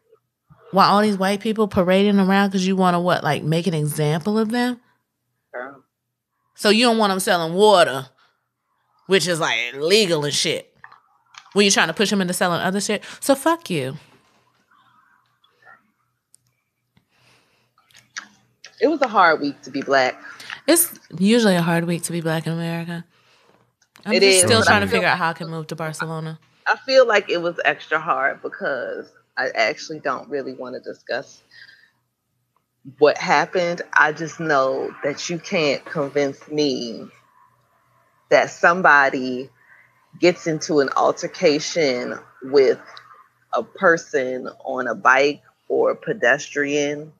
[0.70, 4.38] while all these white people parading around because you wanna what, like make an example
[4.38, 4.80] of them?
[5.52, 5.84] Girl.
[6.54, 8.08] So you don't want them selling water,
[9.08, 10.74] which is like legal and shit.
[11.56, 13.02] When you're trying to push them into selling other shit.
[13.18, 13.96] So fuck you.
[18.78, 20.20] It was a hard week to be black.
[20.66, 23.06] It's usually a hard week to be black in America.
[24.04, 25.76] I'm It just is, still trying to feel- figure out how I can move to
[25.76, 26.38] Barcelona.
[26.66, 31.40] I feel like it was extra hard because I actually don't really want to discuss
[32.98, 33.80] what happened.
[33.94, 37.08] I just know that you can't convince me
[38.28, 39.48] that somebody
[40.20, 42.80] gets into an altercation with
[43.52, 47.12] a person on a bike or a pedestrian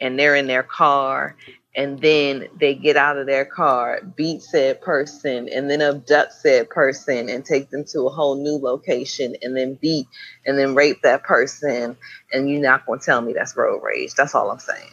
[0.00, 1.36] and they're in their car
[1.76, 6.70] and then they get out of their car, beat said person, and then abduct said
[6.70, 10.06] person and take them to a whole new location and then beat
[10.46, 11.94] and then rape that person.
[12.32, 14.14] And you're not going to tell me that's road rage.
[14.14, 14.90] That's all I'm saying.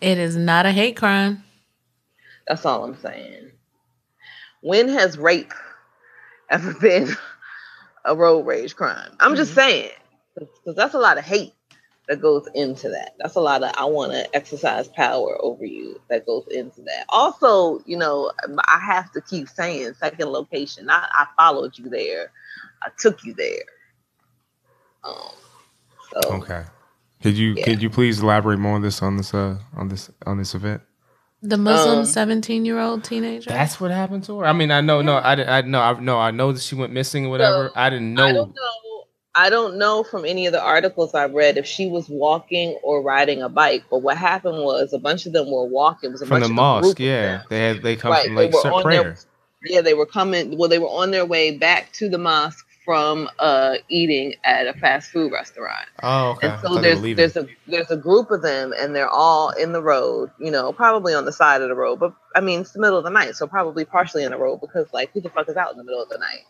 [0.00, 1.44] It is not a hate crime.
[2.48, 3.52] That's all I'm saying.
[4.62, 5.54] When has rape
[6.50, 7.10] ever been
[8.04, 9.16] a road rage crime?
[9.20, 9.90] I'm just saying,
[10.36, 11.54] because that's a lot of hate
[12.08, 13.12] that goes into that.
[13.18, 17.06] That's a lot of I want to exercise power over you that goes into that.
[17.08, 20.90] Also, you know, I have to keep saying second location.
[20.90, 22.30] I, I followed you there.
[22.82, 23.64] I took you there.
[25.04, 25.32] Um,
[26.12, 26.64] so Okay.
[27.22, 27.64] Could you Yeah.
[27.64, 30.82] could you please elaborate more on this on this uh on this on this event?
[31.46, 33.50] The Muslim Um, 17 year old teenager.
[33.50, 34.46] That's what happened to her.
[34.46, 36.74] I mean, I know, no, I didn't, I know, I know, I know that she
[36.74, 37.68] went missing or whatever.
[37.68, 38.24] So, I didn't know.
[38.24, 39.04] I don't know.
[39.36, 43.02] I don't know from any of the articles I've read if she was walking or
[43.02, 43.84] riding a bike.
[43.90, 46.10] But what happened was a bunch of them were walking.
[46.10, 47.00] It was a from bunch the of mosque.
[47.00, 49.16] Yeah, they had they come Right, from they like were certain on their- prayer.
[49.66, 50.56] Yeah, they were coming.
[50.56, 54.74] Well, they were on their way back to the mosque from uh, eating at a
[54.74, 55.86] fast food restaurant.
[56.02, 56.48] Oh, okay.
[56.48, 59.08] And so thought they were there's there's a there's a group of them, and they're
[59.08, 60.30] all in the road.
[60.38, 62.98] You know, probably on the side of the road, but I mean it's the middle
[62.98, 65.56] of the night, so probably partially in the road because like who the fuck is
[65.56, 66.44] out in the middle of the night?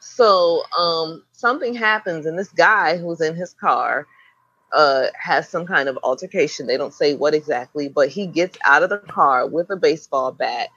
[0.00, 4.06] So um, something happens, and this guy who's in his car
[4.72, 6.66] uh, has some kind of altercation.
[6.66, 10.32] They don't say what exactly, but he gets out of the car with a baseball
[10.32, 10.68] bat,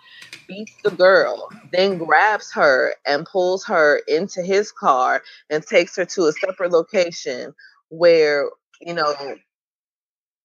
[0.48, 6.06] beats the girl, then grabs her and pulls her into his car and takes her
[6.06, 7.54] to a separate location
[7.90, 8.50] where,
[8.82, 9.16] you know,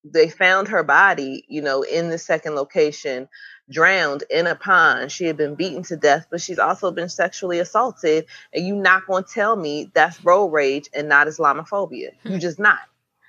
[0.04, 3.28] they found her body, you know, in the second location,
[3.70, 5.12] drowned in a pond.
[5.12, 8.26] She had been beaten to death, but she's also been sexually assaulted.
[8.54, 12.12] And you not gonna tell me that's road rage and not Islamophobia.
[12.24, 12.38] You Hmm.
[12.38, 12.78] just not.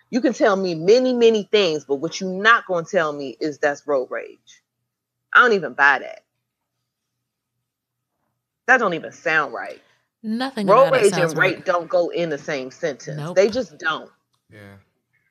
[0.10, 3.60] You can tell me many, many things, but what you're not gonna tell me is
[3.60, 4.64] that's road rage.
[5.34, 6.24] I don't even buy that.
[8.68, 9.82] That don't even sound right.
[10.22, 11.56] Nothing Road about it rage sounds and right.
[11.56, 13.18] rape don't go in the same sentence.
[13.18, 13.36] Nope.
[13.36, 14.12] They just don't.
[14.52, 14.76] yeah.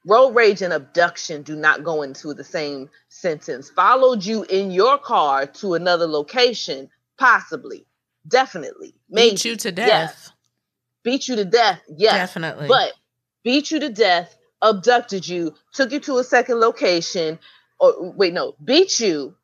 [0.06, 3.68] Road rage and abduction do not go into the same sentence.
[3.68, 6.88] Followed you in your car to another location,
[7.18, 7.84] possibly,
[8.26, 9.32] definitely, maybe.
[9.32, 9.76] Beat you to yes.
[9.76, 10.30] death.
[11.02, 12.14] Beat you to death, yes.
[12.14, 12.68] Definitely.
[12.68, 12.92] But
[13.42, 17.38] beat you to death, abducted you, took you to a second location,
[17.78, 19.34] or wait, no, beat you,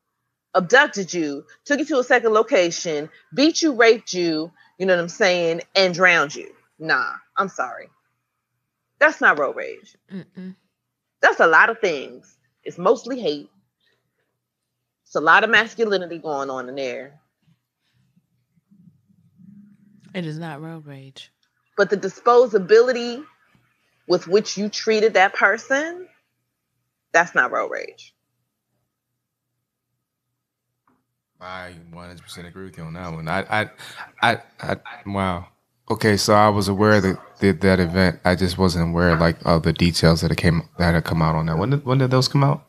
[0.55, 5.03] abducted you, took you to a second location, beat you, raped you, you know what
[5.03, 6.53] I'm saying, and drowned you.
[6.79, 7.89] Nah, I'm sorry.
[8.99, 9.97] That's not road rage.
[10.13, 10.57] Mm-mm.
[11.21, 12.37] That's a lot of things.
[12.65, 13.51] It's mostly hate.
[15.05, 17.21] It's a lot of masculinity going on in there.
[20.15, 21.33] It is not road rage.
[21.77, 23.25] But the disposability
[24.07, 26.09] with which you treated that person,
[27.13, 28.15] that's not road rage.
[31.41, 33.29] I 100% agree with you on that one.
[33.29, 33.71] I, I,
[34.23, 35.49] I, I wow.
[35.91, 38.21] Okay, so I was aware that that, that event.
[38.25, 41.37] I just wasn't aware like of the details that it came that had come out
[41.37, 41.59] on that.
[41.59, 42.67] When did when did those come out?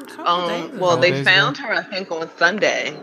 [0.00, 2.98] A couple Um, well, they days found her, I think, on Sunday.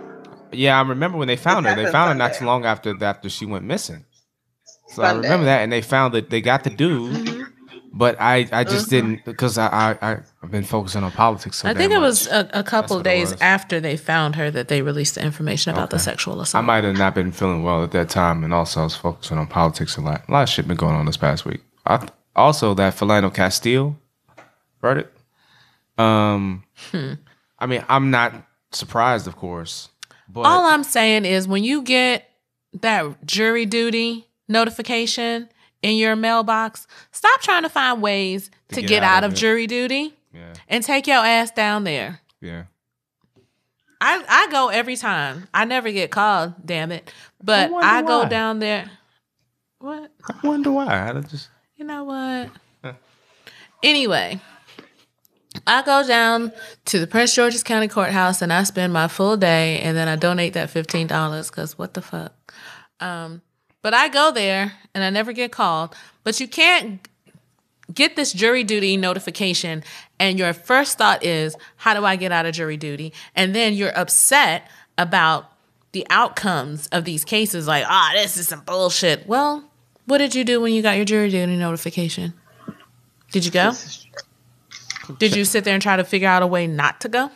[0.52, 1.74] Yeah, I remember when they found her.
[1.76, 4.06] They happened found her not too long after after she went missing.
[4.92, 7.46] So I remember that, and they found that they got the dude, Mhm.
[7.94, 8.90] but I I just Mhm.
[8.90, 11.58] didn't because I, I I I've been focusing on politics.
[11.58, 14.68] So I think damn it was a, a couple days after they found her that
[14.68, 16.42] they released the information about the sexual assault.
[16.42, 16.66] I assault.
[16.66, 19.48] might have not been feeling well at that time, and also I was focusing on
[19.48, 20.24] politics a lot.
[20.28, 21.62] A lot of shit been going on this past week.
[21.86, 23.96] I, also, that Philando Castile
[24.82, 25.16] verdict.
[25.98, 27.14] Um, Hmm.
[27.60, 28.34] I mean, I'm not
[28.72, 29.90] surprised, of course,
[30.30, 32.30] but All I'm saying is when you get
[32.82, 35.48] that jury duty notification
[35.82, 39.36] in your mailbox, stop trying to find ways to, get, out, of, it.
[39.36, 40.54] jury duty Yeah.
[40.68, 42.20] and take your ass down there.
[42.42, 42.64] Yeah.
[44.02, 45.48] I, I go every time.
[45.54, 47.12] I never get called, damn it.
[47.42, 48.30] But wonder I go why.
[48.30, 48.90] down there.
[49.80, 50.12] What?
[50.30, 51.10] I wonder why.
[51.10, 52.50] I just You know what?
[53.82, 54.40] Anyway,
[55.66, 56.52] I go down
[56.86, 60.18] to the Prince George's County Courthouse and I spend my full day and then I
[60.18, 62.54] donate that $15 because what the fuck?
[63.00, 63.42] Um,
[63.82, 65.96] but I go there and I never get called.
[66.24, 67.08] But you can't
[67.94, 69.84] get this jury duty notification
[70.20, 73.14] and your first thought is, how do I get out of jury duty?
[73.36, 75.52] And then you're upset about
[75.92, 79.26] the outcomes of these cases like, ah, this is some bullshit.
[79.28, 79.64] Well,
[80.06, 82.34] what did you do when you got your jury duty notification?
[83.32, 83.74] Did you go?
[85.18, 87.32] Did you sit there and try to figure out a way not to go?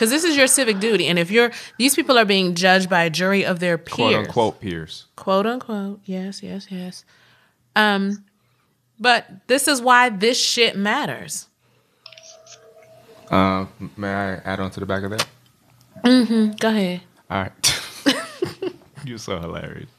[0.00, 3.02] Because this is your civic duty, and if you're these people are being judged by
[3.02, 5.04] a jury of their peers, quote unquote peers.
[5.14, 7.04] quote unquote, yes, yes, yes.
[7.76, 8.24] Um,
[8.98, 11.48] but this is why this shit matters.
[13.30, 15.26] Uh, may I add on to the back of that?
[16.02, 16.52] Mm-hmm.
[16.52, 17.02] Go ahead.
[17.30, 17.82] All right.
[19.04, 19.90] You're so hilarious.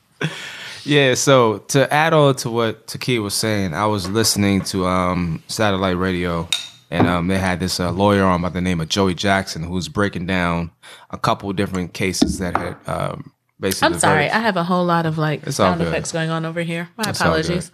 [0.84, 5.44] Yeah, so to add on to what Taki was saying, I was listening to um,
[5.46, 6.50] satellite radio,
[6.92, 9.72] and um, they had this uh, lawyer on by the name of Joey Jackson who
[9.72, 10.72] was breaking down
[11.10, 13.94] a couple different cases that had um, basically.
[13.96, 14.30] I'm sorry.
[14.30, 16.90] I have a whole lot of like sound effects going on over here.
[16.98, 17.72] My It's apologies.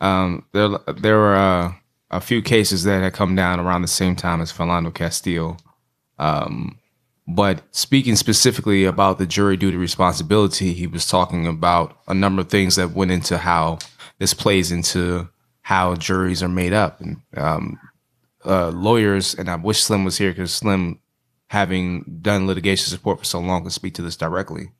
[0.00, 1.72] um, there there were uh,
[2.10, 5.56] a few cases that had come down around the same time as Philando Castile.
[6.18, 6.78] Um,
[7.28, 12.48] but speaking specifically about the jury duty responsibility, he was talking about a number of
[12.48, 13.78] things that went into how
[14.18, 15.28] this plays into
[15.62, 17.00] how juries are made up.
[17.00, 17.78] And um,
[18.46, 21.00] uh, lawyers, and I wish Slim was here because Slim,
[21.48, 24.70] having done litigation support for so long, can speak to this directly.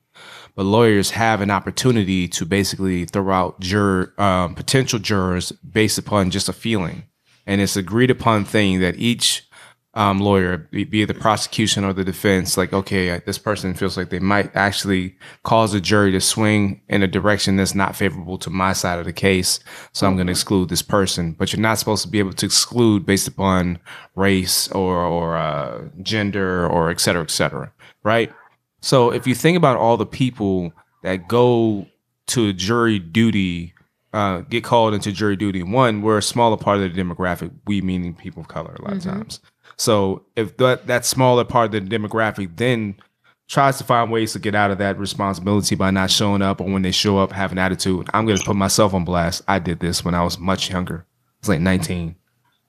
[0.55, 6.31] But lawyers have an opportunity to basically throw out juror um, potential jurors based upon
[6.31, 7.03] just a feeling,
[7.45, 9.46] and it's agreed upon thing that each
[9.97, 13.97] um, lawyer, be, be it the prosecution or the defense, like okay, this person feels
[13.97, 18.37] like they might actually cause a jury to swing in a direction that's not favorable
[18.37, 19.59] to my side of the case,
[19.93, 21.31] so I'm going to exclude this person.
[21.31, 23.79] But you're not supposed to be able to exclude based upon
[24.15, 27.73] race or or uh, gender or et cetera, et cetera,
[28.03, 28.31] right?
[28.81, 31.87] So if you think about all the people that go
[32.27, 33.73] to jury duty,
[34.13, 37.51] uh, get called into jury duty, one, we're a smaller part of the demographic.
[37.65, 39.39] We meaning people of color a lot of times.
[39.77, 42.95] So if that that smaller part of the demographic then
[43.47, 46.65] tries to find ways to get out of that responsibility by not showing up, or
[46.69, 49.41] when they show up, have an attitude, I'm going to put myself on blast.
[49.47, 51.05] I did this when I was much younger.
[51.07, 52.15] I was like 19,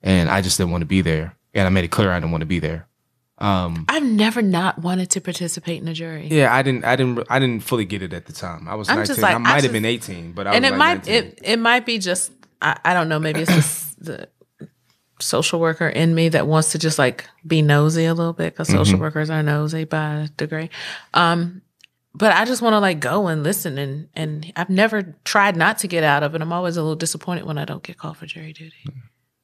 [0.02, 2.30] and I just didn't want to be there, and I made it clear I didn't
[2.30, 2.86] want to be there.
[3.38, 6.26] Um, I've never not wanted to participate in a jury.
[6.28, 8.68] yeah, I didn't, I didn't, I didn't fully get it at the time.
[8.68, 9.16] I was I'm 19.
[9.20, 11.14] like, I I might have been 18, but I and was it like might 19.
[11.14, 14.28] it it might be just I, I don't know maybe it's just the
[15.20, 18.68] social worker in me that wants to just like be nosy a little bit because
[18.68, 20.70] social workers are nosy by degree.
[21.14, 21.62] Um
[22.14, 25.78] but i just want to like go and listen and and i've never tried not
[25.78, 26.40] to get out of it.
[26.40, 28.74] I'm always a little disappointed when i don't get called for jury duty.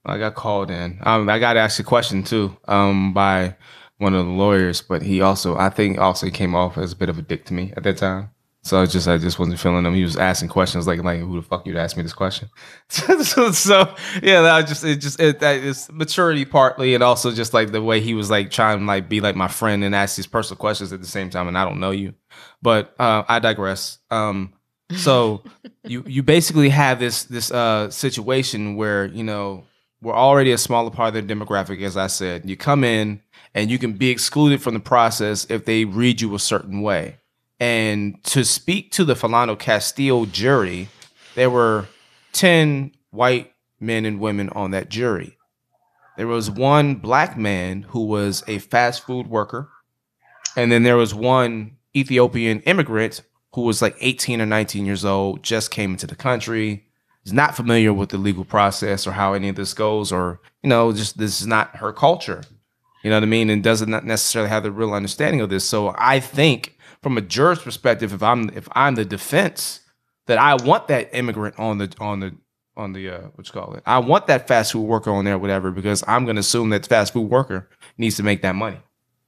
[0.07, 0.99] I got called in.
[1.03, 3.57] Um, I got asked a question too, um, by
[3.99, 7.09] one of the lawyers, but he also, I think, also came off as a bit
[7.09, 8.31] of a dick to me at that time.
[8.64, 9.94] So I just, I just wasn't feeling him.
[9.94, 12.48] He was asking questions like, like, who the fuck you'd ask me this question?
[12.88, 17.30] so, so, yeah, that was just, it just, it, that is maturity partly, and also
[17.30, 19.94] just like the way he was like trying to like be like my friend and
[19.94, 22.14] ask these personal questions at the same time, and I don't know you,
[22.62, 23.98] but uh, I digress.
[24.10, 24.54] Um,
[24.96, 25.42] so
[25.84, 29.64] you you basically have this this uh situation where you know
[30.02, 33.20] we're already a smaller part of the demographic as i said you come in
[33.54, 37.16] and you can be excluded from the process if they read you a certain way
[37.64, 40.88] and to speak to the Philando Castile jury
[41.34, 41.86] there were
[42.32, 45.38] 10 white men and women on that jury
[46.16, 49.68] there was one black man who was a fast food worker
[50.56, 53.22] and then there was one ethiopian immigrant
[53.54, 56.84] who was like 18 or 19 years old, just came into the country,
[57.24, 60.68] is not familiar with the legal process or how any of this goes, or, you
[60.68, 62.42] know, just this is not her culture.
[63.04, 63.50] You know what I mean?
[63.50, 65.64] And doesn't necessarily have the real understanding of this.
[65.64, 66.74] So I think
[67.05, 69.80] from a juror's perspective, if I'm if I'm the defense,
[70.24, 72.34] that I want that immigrant on the on the
[72.78, 73.82] on the uh what you call it.
[73.84, 77.12] I want that fast food worker on there, whatever, because I'm gonna assume that fast
[77.12, 78.78] food worker needs to make that money.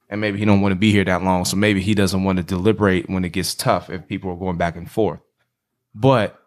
[0.08, 2.38] And maybe he don't want to be here that long so maybe he doesn't want
[2.38, 5.20] to deliberate when it gets tough if people are going back and forth.
[5.94, 6.40] But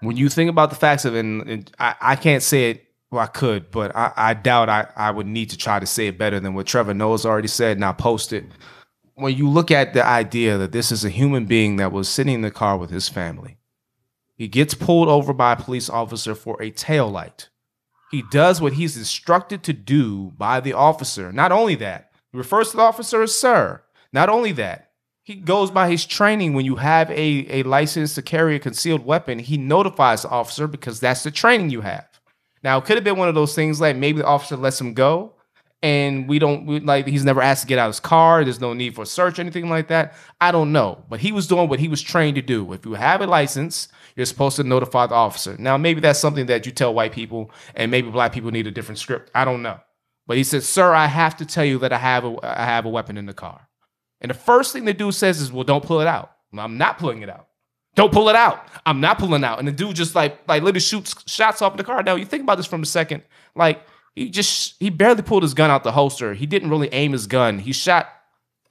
[0.00, 2.86] when you think about the facts of it and, and I, I can't say it
[3.10, 6.06] well i could but I, I doubt I, I would need to try to say
[6.06, 8.50] it better than what trevor noah's already said and i posted
[9.20, 12.34] when you look at the idea that this is a human being that was sitting
[12.34, 13.58] in the car with his family,
[14.36, 17.50] he gets pulled over by a police officer for a tail light.
[18.10, 21.30] He does what he's instructed to do by the officer.
[21.30, 23.82] Not only that, he refers to the officer as sir.
[24.12, 24.90] Not only that,
[25.22, 26.54] he goes by his training.
[26.54, 30.66] When you have a, a license to carry a concealed weapon, he notifies the officer
[30.66, 32.08] because that's the training you have.
[32.64, 34.94] Now, it could have been one of those things like maybe the officer lets him
[34.94, 35.34] go
[35.82, 38.44] and we don't we, like he's never asked to get out of his car.
[38.44, 40.14] There's no need for a search anything like that.
[40.40, 42.72] I don't know, but he was doing what he was trained to do.
[42.72, 45.56] If you have a license, you're supposed to notify the officer.
[45.58, 48.70] Now, maybe that's something that you tell white people, and maybe black people need a
[48.70, 49.30] different script.
[49.34, 49.80] I don't know,
[50.26, 52.84] but he said, "Sir, I have to tell you that I have a I have
[52.84, 53.68] a weapon in the car."
[54.20, 56.98] And the first thing the dude says is, "Well, don't pull it out." I'm not
[56.98, 57.46] pulling it out.
[57.94, 58.66] Don't pull it out.
[58.86, 59.58] I'm not pulling out.
[59.58, 62.02] And the dude just like like literally shoots shots off in the car.
[62.02, 63.22] Now you think about this from a second.
[63.54, 63.82] Like
[64.14, 66.34] he just he barely pulled his gun out the holster.
[66.34, 67.58] He didn't really aim his gun.
[67.58, 68.08] He shot,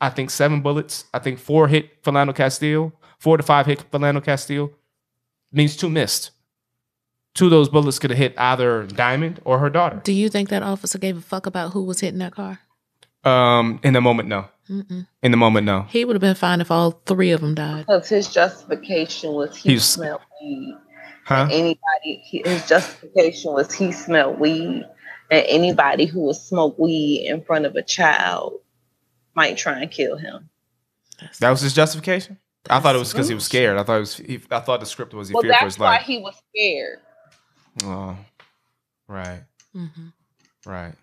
[0.02, 1.06] I think, seven bullets.
[1.14, 2.94] I think four hit Philando Castile.
[3.20, 4.72] Four to five hit Philando Castile.
[5.52, 6.32] Means two missed.
[7.36, 10.02] Two of those bullets could have hit either Diamond or her daughter.
[10.04, 12.60] Do you think that officer gave a fuck about who was hitting that car?
[13.24, 14.46] Um, in the moment, no.
[14.70, 15.08] Mm-mm.
[15.24, 15.84] In the moment, no.
[15.90, 17.86] He would have been fine if all three of them died.
[17.88, 20.76] Because his justification was he He's- smelled weed.
[21.26, 21.48] Huh?
[21.52, 24.84] Anybody, he- his justification was he smelled weed,
[25.32, 28.60] and anybody who would smoke weed in front of a child
[29.36, 30.50] might try and kill him.
[31.40, 32.38] That was his justification.
[32.70, 33.78] I thought it was because he was scared.
[33.78, 34.16] I thought it was.
[34.18, 36.02] He, I thought the script was he Well, feared for that's his why life.
[36.04, 37.00] he was scared.
[37.84, 38.18] Oh,
[39.08, 39.88] right, hmm
[40.66, 40.94] right.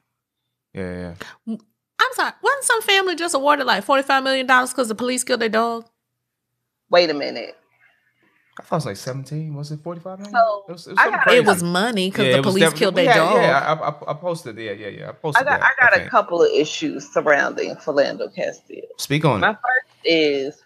[0.74, 1.14] Yeah,
[1.48, 1.54] yeah.
[1.98, 2.32] I'm sorry.
[2.42, 5.48] Wasn't some family just awarded like forty five million dollars because the police killed their
[5.48, 5.88] dog?
[6.90, 7.56] Wait a minute.
[8.58, 9.54] I thought it was like seventeen.
[9.54, 10.18] Was it forty five?
[10.30, 13.36] So, I got- It was money because Yeah, the police killed their yeah, dog.
[13.36, 14.56] Yeah, I, I, I posted.
[14.56, 15.08] Yeah, yeah, yeah.
[15.10, 15.72] I posted I got that.
[15.78, 18.82] I got a couple of issues surrounding Philando Castile.
[18.98, 19.56] Speak on My it.
[19.56, 20.62] first is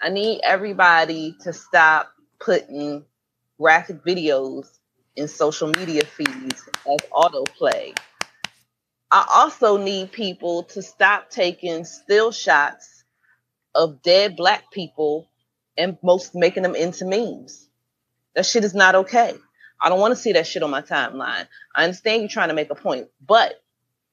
[0.00, 3.04] I need everybody to stop putting
[3.60, 4.66] graphic videos
[5.16, 7.96] in social media feeds as autoplay.
[9.10, 13.04] I also need people to stop taking still shots
[13.74, 15.28] of dead black people
[15.76, 17.68] and most making them into memes.
[18.34, 19.34] That shit is not okay.
[19.80, 21.46] I don't want to see that shit on my timeline.
[21.74, 23.54] I understand you're trying to make a point, but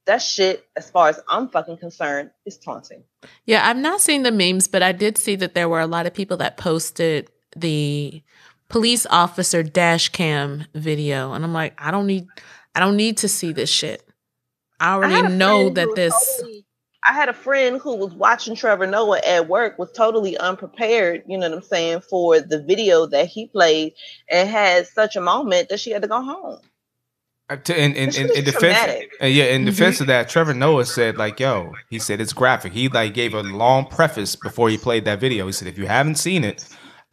[0.05, 3.03] that shit, as far as I'm fucking concerned, is taunting.
[3.45, 6.07] Yeah, I'm not seeing the memes, but I did see that there were a lot
[6.07, 8.21] of people that posted the
[8.67, 12.27] police officer dash cam video, and I'm like, I don't need,
[12.73, 14.03] I don't need to see this shit.
[14.79, 16.37] I I already a know that this.
[16.39, 16.65] totally-
[17.07, 21.37] I had a friend who was watching Trevor Noah at work, was totally unprepared, you
[21.37, 23.93] know what I'm saying, for the video that he played
[24.29, 26.59] and had such a moment that she had to go home.
[27.49, 29.65] Uh, to- In, in, in, in defense, uh, yeah, in Mhm.
[29.65, 32.71] defense of that, Trevor Noah said like, "Yo," he said it's graphic.
[32.71, 35.47] He like gave a long preface before he played that video.
[35.47, 36.63] He said, "If you haven't seen it,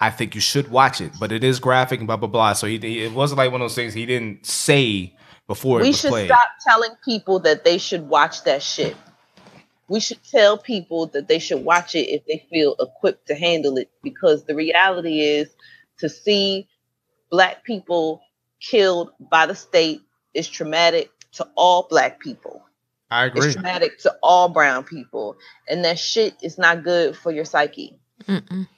[0.00, 2.66] I think you should watch it, but it is graphic and blah blah blah." So
[2.68, 5.16] he, he- it wasn't like one of those things he didn't say
[5.48, 6.28] before it we was should played.
[6.28, 8.96] stop telling people that they should watch that shit.
[9.88, 13.78] We should tell people that they should watch it if they feel equipped to handle
[13.78, 15.48] it because the reality is
[15.98, 16.68] to see
[17.30, 18.22] black people
[18.60, 20.02] killed by the state
[20.34, 22.62] is traumatic to all black people.
[23.10, 23.46] I agree.
[23.46, 25.36] It's traumatic to all brown people.
[25.68, 27.98] And that shit is not good for your psyche.
[28.24, 28.68] Mm-mm.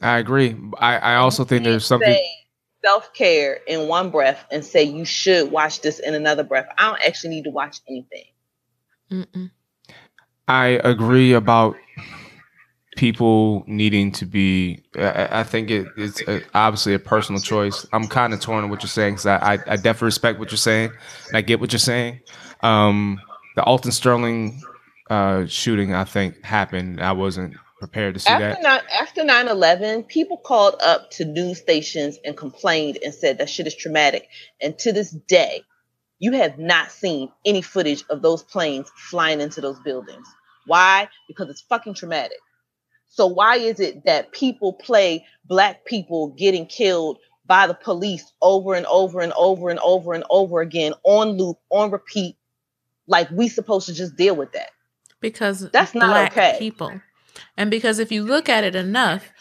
[0.00, 0.56] I agree.
[0.78, 2.16] I, I also think there's something.
[2.84, 6.66] self care in one breath and say you should watch this in another breath.
[6.78, 8.24] I don't actually need to watch anything.
[9.10, 9.50] Mm-mm.
[10.50, 11.76] I agree about
[12.96, 14.82] people needing to be.
[14.96, 17.86] I, I think it, it's a, obviously a personal choice.
[17.92, 20.50] I'm kind of torn on what you're saying because I, I, I definitely respect what
[20.50, 20.90] you're saying
[21.28, 22.18] and I get what you're saying.
[22.64, 23.20] Um,
[23.54, 24.60] the Alton Sterling
[25.08, 27.00] uh, shooting, I think, happened.
[27.00, 28.62] I wasn't prepared to see After that.
[28.62, 33.68] nine, after 9-11, people called up to news stations and complained and said that shit
[33.68, 34.26] is traumatic.
[34.60, 35.62] And to this day,
[36.18, 40.26] you have not seen any footage of those planes flying into those buildings.
[40.70, 41.08] Why?
[41.28, 42.38] Because it's fucking traumatic.
[43.08, 48.74] So why is it that people play black people getting killed by the police over
[48.74, 52.36] and over and over and over and over again on loop, on repeat,
[53.08, 54.70] like we supposed to just deal with that?
[55.20, 56.56] because That's not okay.
[56.58, 57.00] people
[57.56, 59.32] and because if you look at it enough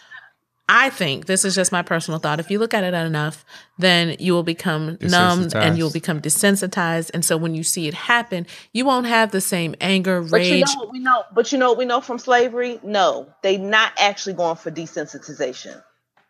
[0.70, 3.44] i think this is just my personal thought if you look at it enough
[3.78, 7.94] then you will become numbed and you'll become desensitized and so when you see it
[7.94, 10.32] happen you won't have the same anger rage.
[10.32, 11.24] But you know what we know.
[11.34, 12.80] But you know what we know from slavery?
[12.84, 15.82] No, they're not actually going for desensitization.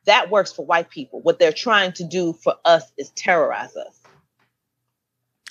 [0.05, 1.21] That works for white people.
[1.21, 3.99] What they're trying to do for us is terrorize us.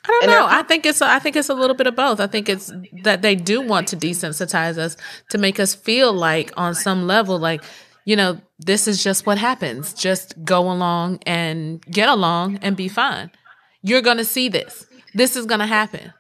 [0.05, 0.47] I don't And know.
[0.49, 2.19] I think it's a, I think it's a little bit of both.
[2.19, 2.73] I think it's
[3.03, 4.97] that they do want to desensitize us
[5.31, 7.63] to make us feel like on some level like
[8.09, 9.93] you know this is just what happens.
[9.93, 13.31] Just go along and get along and be fine.
[13.83, 14.87] You're going to see this.
[15.13, 16.15] This is going to happen.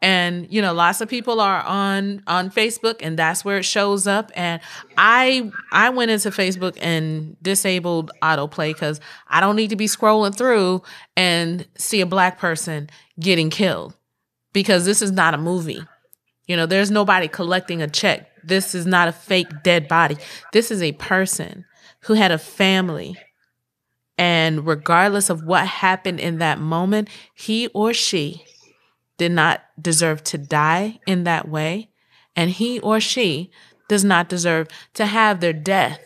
[0.00, 4.06] And you know lots of people are on on Facebook and that's where it shows
[4.06, 4.60] up and
[4.96, 10.36] I I went into Facebook and disabled autoplay cuz I don't need to be scrolling
[10.36, 10.82] through
[11.16, 12.88] and see a black person
[13.18, 13.94] getting killed
[14.52, 15.82] because this is not a movie.
[16.46, 18.28] You know, there's nobody collecting a check.
[18.44, 20.16] This is not a fake dead body.
[20.52, 21.64] This is a person
[22.00, 23.16] who had a family.
[24.18, 28.44] And regardless of what happened in that moment, he or she
[29.18, 31.90] did not deserve to die in that way.
[32.34, 33.50] And he or she
[33.88, 36.00] does not deserve to have their death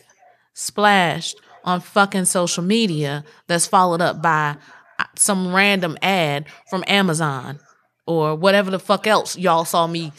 [0.53, 4.55] splashed on fucking social media that's followed up by
[5.15, 7.59] some random ad from Amazon
[8.07, 10.11] or whatever the fuck else y'all saw me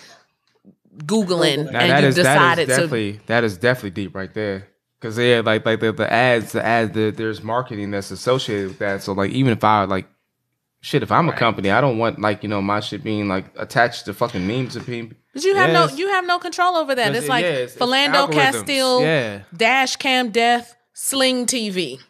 [1.05, 4.33] googling Now, and that you is that decided is to that is definitely deep right
[4.33, 4.69] there.
[5.01, 8.79] Cause yeah, like like the, the ads, the ads, the, there's marketing that's associated with
[8.81, 9.03] that.
[9.03, 10.09] So like even if I like
[10.81, 13.45] shit, if I'm a company, I don't want like you know my shit being like
[13.57, 15.17] attached to fucking memes of people.
[15.35, 15.91] But you have Yes.
[15.93, 17.15] no you have no control over that.
[17.15, 18.33] It's it- like yeah, it's- Philando.
[18.33, 22.01] Castile, Yeah, dash cam death, sling TV.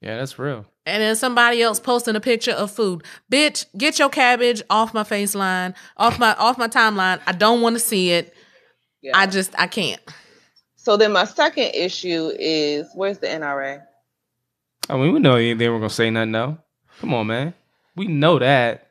[0.00, 0.66] yeah, that's real.
[0.86, 3.04] And then somebody else posting a picture of food.
[3.32, 7.20] Bitch, get your cabbage off my face line, off my off my timeline.
[7.26, 8.34] I don't want to see it.
[9.00, 9.12] Yeah.
[9.14, 10.00] I just I can't.
[10.76, 13.82] so then my second issue is where's the NRA?
[14.88, 16.32] I mean, we know they they were gonna say nothing.
[16.32, 16.58] though.
[17.00, 17.54] come on, man.
[17.96, 18.88] We know that.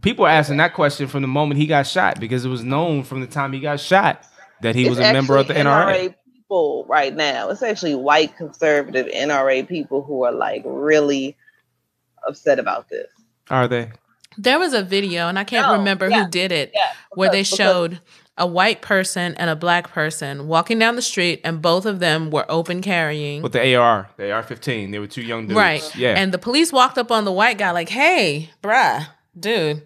[0.00, 3.02] People are asking that question from the moment he got shot because it was known
[3.02, 4.24] from the time he got shot
[4.62, 6.14] that he was a member of the actually NRA.
[6.46, 7.50] People right now.
[7.50, 11.36] It's actually white conservative NRA people who are like really
[12.26, 13.08] upset about this.
[13.50, 13.90] Are they?
[14.38, 16.82] There was a video, and I can't No, remember yeah, who did it, Yeah,
[17.14, 18.00] where they because- because- showed
[18.38, 22.30] a white person and a black person walking down the street, and both of them
[22.30, 23.40] were open carrying.
[23.42, 25.56] With the AR, the AR-15, they were two young dudes.
[25.56, 25.96] Right.
[25.96, 26.14] Yeah.
[26.18, 29.06] And the police walked up on the white guy like, "Hey, bruh,
[29.38, 29.82] dude,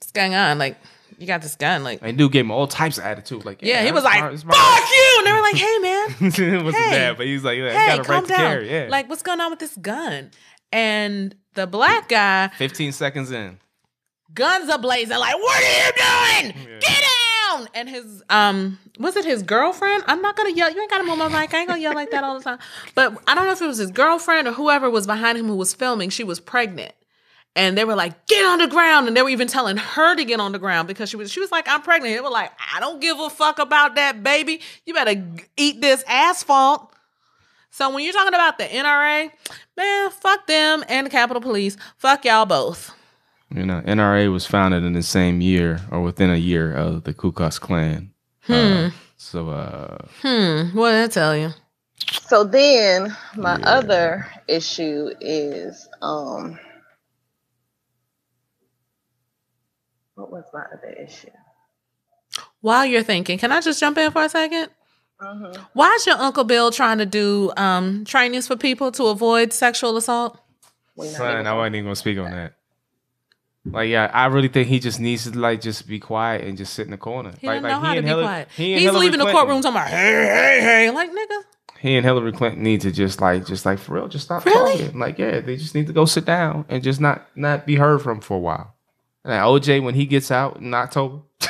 [0.00, 0.56] what's going on?
[0.58, 0.78] Like,
[1.18, 1.84] you got this gun?
[1.84, 3.44] Like, and dude gave him all types of attitude.
[3.44, 6.64] Like, yeah." He was like, smart, "Fuck you!" And they were like, "Hey, man, it
[6.64, 6.90] wasn't Hey.
[6.90, 8.38] bad, but he's like, yeah, hey, got a calm right to down.
[8.40, 8.70] carry.
[8.70, 8.86] Yeah.
[8.90, 10.30] Like, what's going on with this gun?"
[10.72, 13.58] And the black guy, 15 seconds in.
[14.34, 15.92] guns ablazing, like, "What are you
[16.52, 16.68] doing?
[16.68, 16.78] Yeah.
[16.80, 17.00] Get
[17.50, 20.04] down!" And his um, was it his girlfriend?
[20.06, 20.72] I'm not gonna yell.
[20.72, 21.52] You ain't got him on my mic.
[21.54, 22.58] I ain't gonna yell like that all the time.
[22.94, 25.56] But I don't know if it was his girlfriend or whoever was behind him who
[25.56, 26.08] was filming.
[26.10, 26.92] She was pregnant.
[27.54, 29.08] And they were like, get on the ground.
[29.08, 31.40] And they were even telling her to get on the ground because she was she
[31.40, 32.14] was like, I'm pregnant.
[32.14, 34.60] They were like, I don't give a fuck about that, baby.
[34.86, 36.90] You better g- eat this asphalt.
[37.70, 39.30] So when you're talking about the NRA,
[39.76, 41.76] man, fuck them and the Capitol Police.
[41.98, 42.94] Fuck y'all both.
[43.54, 47.12] You know, NRA was founded in the same year or within a year of the
[47.12, 48.12] Ku Klux Klan.
[48.48, 50.76] Uh, so, uh, Hmm.
[50.76, 51.50] What did I tell you?
[52.28, 53.64] So then my Yeah.
[53.66, 56.58] other issue is um
[60.14, 61.28] what was my other issue?
[62.60, 64.68] While you're thinking, can I just jump in for a 2nd
[65.20, 65.56] Mhm.
[65.74, 69.96] Why is your Uncle Bill trying to do um, trainings for people to avoid sexual
[69.96, 70.36] assault?
[71.00, 72.54] Son, I wasn't even gonna speak on that.
[73.64, 76.74] Like, yeah, I really think he just needs to like just be quiet and just
[76.74, 77.32] sit in the corner.
[77.38, 78.48] He like, doesn't know like, how to and be Hillary- quiet.
[78.56, 80.90] he He's Hillary leaving the Clinton- courtroom talking about, hey, hey, hey.
[80.90, 81.42] Like, nigga,
[81.78, 84.78] He and Hillary Clinton need to just like, just like for real, just stop Really?
[84.82, 84.98] talking.
[84.98, 88.02] Like, yeah, they just need to go sit down and just not not be heard
[88.02, 88.74] from for a while.
[89.24, 91.20] And OJ, when he gets out in October,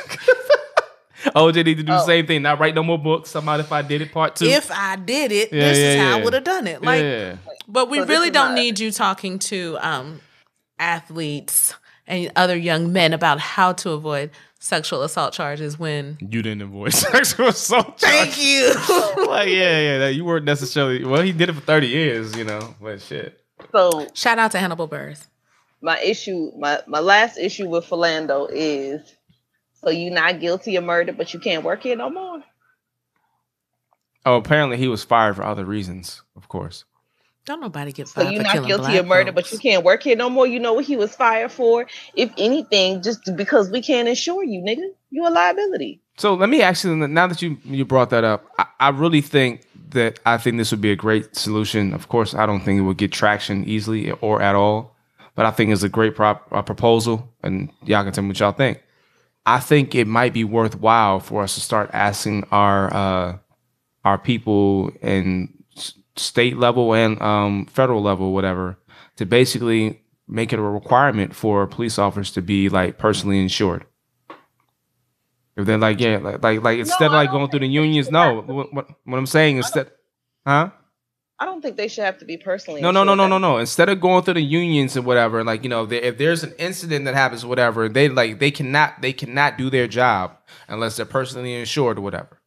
[1.24, 2.06] OJ need to do the Oh.
[2.06, 2.42] same thing.
[2.42, 3.34] Not write no more books.
[3.34, 4.46] About if I did it, part two.
[4.46, 6.82] if I did it, Yeah, this is yeah, how I would have done it.
[6.82, 7.36] Like, yeah.
[7.68, 10.20] but we So really don't my- need you talking to um,
[10.78, 11.74] athletes
[12.06, 16.18] and other young men about how to avoid sexual assault charges when.
[16.20, 17.98] You didn't avoid sexual assault.
[17.98, 18.34] charges.
[18.34, 18.74] Thank you.
[19.28, 21.04] like, yeah, yeah, that you weren't necessarily.
[21.04, 22.74] Well, he did it for thirty years, you know.
[22.80, 23.40] But shit.
[23.70, 25.28] So Shout out to Hannibal Buress.
[25.82, 29.16] My issue, my my last issue with Philando is
[29.74, 32.42] so you're not guilty of murder, but you can't work here no more.
[34.24, 36.22] Oh, apparently he was fired for other reasons.
[36.36, 36.84] Of course.
[37.44, 38.26] Don't nobody get fired.
[38.26, 39.50] So fired you're for not guilty of murder, folks.
[39.50, 40.46] but you can't work here no more.
[40.46, 41.88] You know what he was fired for?
[42.14, 44.88] If anything, just because we can't insure you, nigga.
[45.10, 46.00] You a liability.
[46.18, 49.66] So let me actually now that you you brought that up, I, I really think
[49.88, 51.92] that I think this would be a great solution.
[51.92, 54.94] Of course, I don't think it would get traction easily or at all,
[55.34, 58.40] but I think it's a great prop, uh, proposal, and y'all can tell me what
[58.40, 58.82] y'all think.
[59.44, 63.38] I think it might be worthwhile for us to start asking our uh,
[64.04, 65.52] our people in
[66.16, 68.78] state level and um, federal level, whatever,
[69.16, 73.84] to basically make it a requirement for police officers to be like personally insured.
[75.56, 78.42] If they're like, yeah, like like, like instead of like going through the unions, no.
[78.42, 79.90] What, what, what I'm saying instead,
[80.46, 80.70] huh?
[81.42, 82.80] I don't think they should have to be personally.
[82.80, 83.58] No, no, no, no, no, no.
[83.58, 86.52] Instead of going through the unions and whatever, like you know, they, if there's an
[86.56, 90.36] incident that happens, whatever, they like they cannot they cannot do their job
[90.68, 92.38] unless they're personally insured or whatever.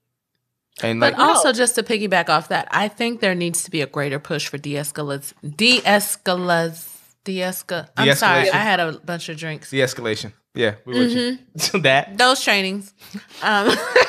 [0.81, 1.53] And But like, also, No.
[1.53, 4.57] just to piggyback off that, I think there needs to be a greater push for
[4.57, 6.87] de-escalate, de-escalate,
[7.25, 7.89] de-escal.
[7.97, 8.53] I'm sorry, De-escalation.
[8.53, 9.69] I had a bunch of drinks.
[9.71, 11.79] the escalation, yeah, we with you.
[11.81, 12.93] that Those trainings.
[13.43, 13.75] Um,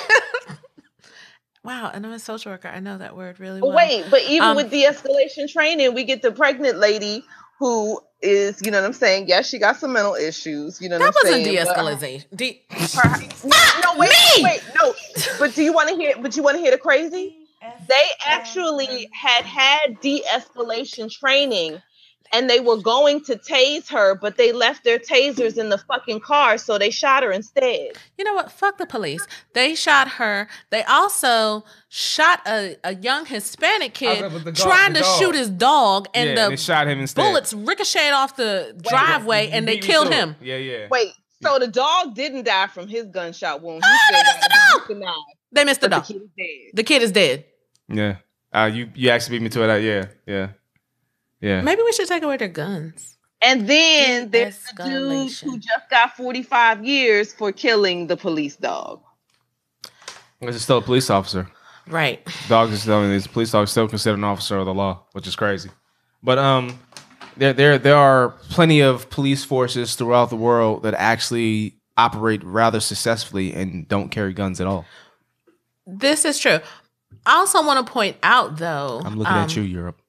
[1.67, 2.69] wow, and I'm a social worker.
[2.69, 3.73] I know that word really well.
[3.77, 7.25] wait, but even Um, with de-escalation training, we get the pregnant lady
[7.59, 9.29] who is, you know what I'm saying?
[9.29, 10.81] Yes, she got some mental issues.
[10.81, 11.55] You know that what I'm saying?
[11.55, 12.23] That wasn't saying?
[12.35, 12.37] de-escalation.
[12.37, 12.63] De-
[12.95, 13.57] her- no,
[13.95, 14.45] no, wait, me!
[14.45, 14.95] wait, no.
[15.39, 16.15] But do you want to hear?
[16.21, 17.37] But you want to hear the crazy?
[17.89, 21.83] They actually had had de-escalation training,
[22.33, 26.21] and they were going to tase her, but they left their tasers in the fucking
[26.21, 27.93] car, so they shot her instead.
[28.19, 28.51] You know what?
[28.53, 29.27] Fuck the police.
[29.55, 30.49] They shot her.
[30.71, 35.19] They also shot a, a young Hispanic kid Okay, but the dog- trying to dog.
[35.19, 37.23] shoot his dog, and yeah, the they shot him instead.
[37.23, 40.37] bullets ricocheted off the driveway, and they killed him.
[40.41, 40.89] Yeah, yeah.
[40.91, 41.13] Wait,
[41.43, 43.83] so the dog didn't die from his gunshot wound.
[43.85, 45.15] He Oh, they missed the dog.
[45.53, 46.23] They missed the but the dog.
[46.23, 46.71] kid is dead.
[46.75, 47.45] The kid is dead.
[47.89, 48.17] Yeah.
[48.53, 49.71] Uh, you you actually beat me to it.
[49.71, 50.49] Uh, yeah, yeah,
[51.41, 51.61] yeah.
[51.61, 53.17] Maybe we should take away their guns.
[53.43, 59.03] And then there's the dude who just got 45 years for killing the police dog.
[60.41, 61.49] This is still a police officer.
[61.87, 62.27] Right.
[62.49, 65.37] Dog is still these police dogs still considered an officer of the law, which is
[65.37, 65.71] crazy.
[66.23, 66.79] But um,
[67.37, 72.81] there there there are plenty of police forces throughout the world that actually operate rather
[72.81, 74.85] successfully and don't carry guns at all.
[75.87, 76.59] This is true.
[77.25, 79.01] I also want to point out, though.
[79.05, 80.01] I'm looking um, at you, Europe.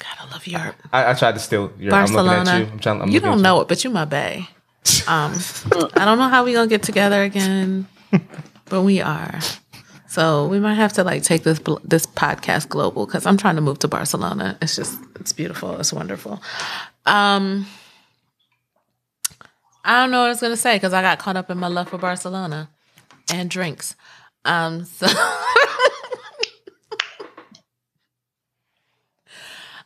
[0.00, 0.76] God, I love Europe.
[0.92, 1.94] I, I tried to steal Europe.
[1.94, 2.38] I'm Barcelona.
[2.38, 2.72] looking at you.
[2.72, 3.02] I'm trying.
[3.02, 4.48] I'm you don't know it, but you my bae.
[5.06, 5.34] Um,
[5.94, 7.86] I don't know how we gonna get together again,
[8.70, 9.38] but we are.
[10.08, 13.60] So we might have to like take this this podcast global because I'm trying to
[13.60, 14.56] move to Barcelona.
[14.62, 15.78] It's just it's beautiful.
[15.78, 16.42] It's wonderful.
[17.04, 17.66] Um,
[19.84, 21.68] I don't know what I was gonna say because I got caught up in my
[21.68, 22.70] love for Barcelona
[23.32, 23.94] and drinks.
[24.46, 25.06] Um, so.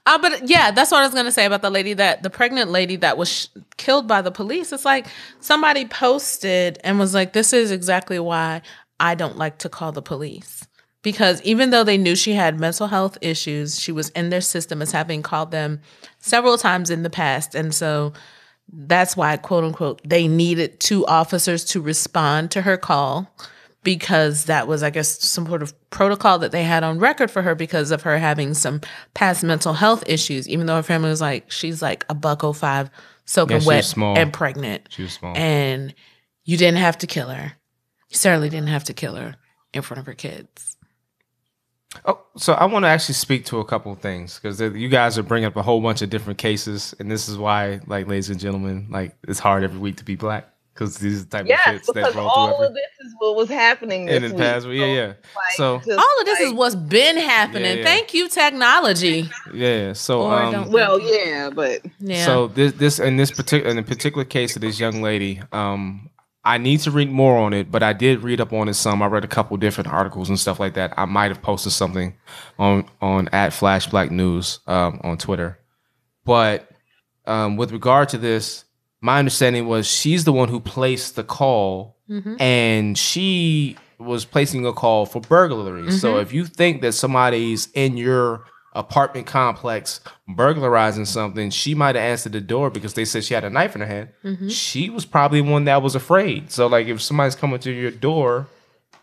[0.07, 2.71] Uh, but yeah, that's what I was gonna say about the lady that the pregnant
[2.71, 3.47] lady that was sh-
[3.77, 4.73] killed by the police.
[4.73, 5.07] It's like
[5.41, 8.61] somebody posted and was like, "This is exactly why
[9.01, 10.67] I don't like to call the police."
[11.03, 14.81] Because even though they knew she had mental health issues, she was in their system
[14.81, 15.81] as having called them
[16.19, 17.55] several times in the past.
[17.55, 18.15] And so
[18.73, 23.31] that's why, quote unquote, they needed two officers to respond to her call
[23.85, 27.43] because that was, I guess, some sort of protocol that they had on record for
[27.43, 28.81] her because of her having some
[29.15, 32.53] past mental health issues, even though her family was like, she's like a buck oh
[32.53, 32.91] five,
[33.27, 34.19] soaking Yeah, wet small.
[34.19, 34.89] and pregnant.
[34.91, 35.37] She was small.
[35.37, 35.95] And
[36.45, 37.53] you didn't have to kill her.
[38.11, 39.37] You certainly didn't have to kill her
[39.73, 40.77] in front of her kids.
[42.07, 45.17] Oh, so I want to actually speak to a couple of things because you guys
[45.17, 48.31] are bringing up a whole bunch of different cases, and this is why, like, ladies
[48.31, 51.47] and gentlemen, like it's hard every week to be black because these are the type
[51.47, 54.07] Yes, of shits that because roll all through of every this is what was happening
[54.07, 54.39] this in the week.
[54.39, 54.67] past.
[54.67, 55.17] Yeah, yeah, like,
[55.57, 57.65] So just All of this is what's been happening.
[57.65, 57.85] Yeah, yeah.
[57.85, 59.31] Thank you, technology.
[59.53, 59.93] yeah.
[59.93, 62.25] So Or um, well, yeah, but Yeah.
[62.27, 66.11] So this this in this particular in the particular case of this young lady, um,
[66.47, 69.01] I need to read more on it, but I did read up on it some.
[69.01, 70.93] I read a couple different articles and stuff like that.
[70.99, 72.15] I might have posted something
[72.59, 75.59] on on at Flash Black News um, on Twitter.
[76.25, 76.69] But
[77.27, 78.65] um, with regard to this,
[79.05, 82.41] my understanding was she's the one who placed the call, mm-hmm.
[82.41, 85.93] and she was placing a call for burglary.
[85.93, 86.23] So mm-hmm.
[86.23, 92.33] if you think that somebody's in your apartment complex burglarizing something, she might have answered
[92.33, 94.09] the door because they said she had a knife in her hand.
[94.25, 94.49] Mm-hmm.
[94.49, 96.51] She was probably one that was afraid.
[96.51, 98.49] So like if somebody's coming to your door,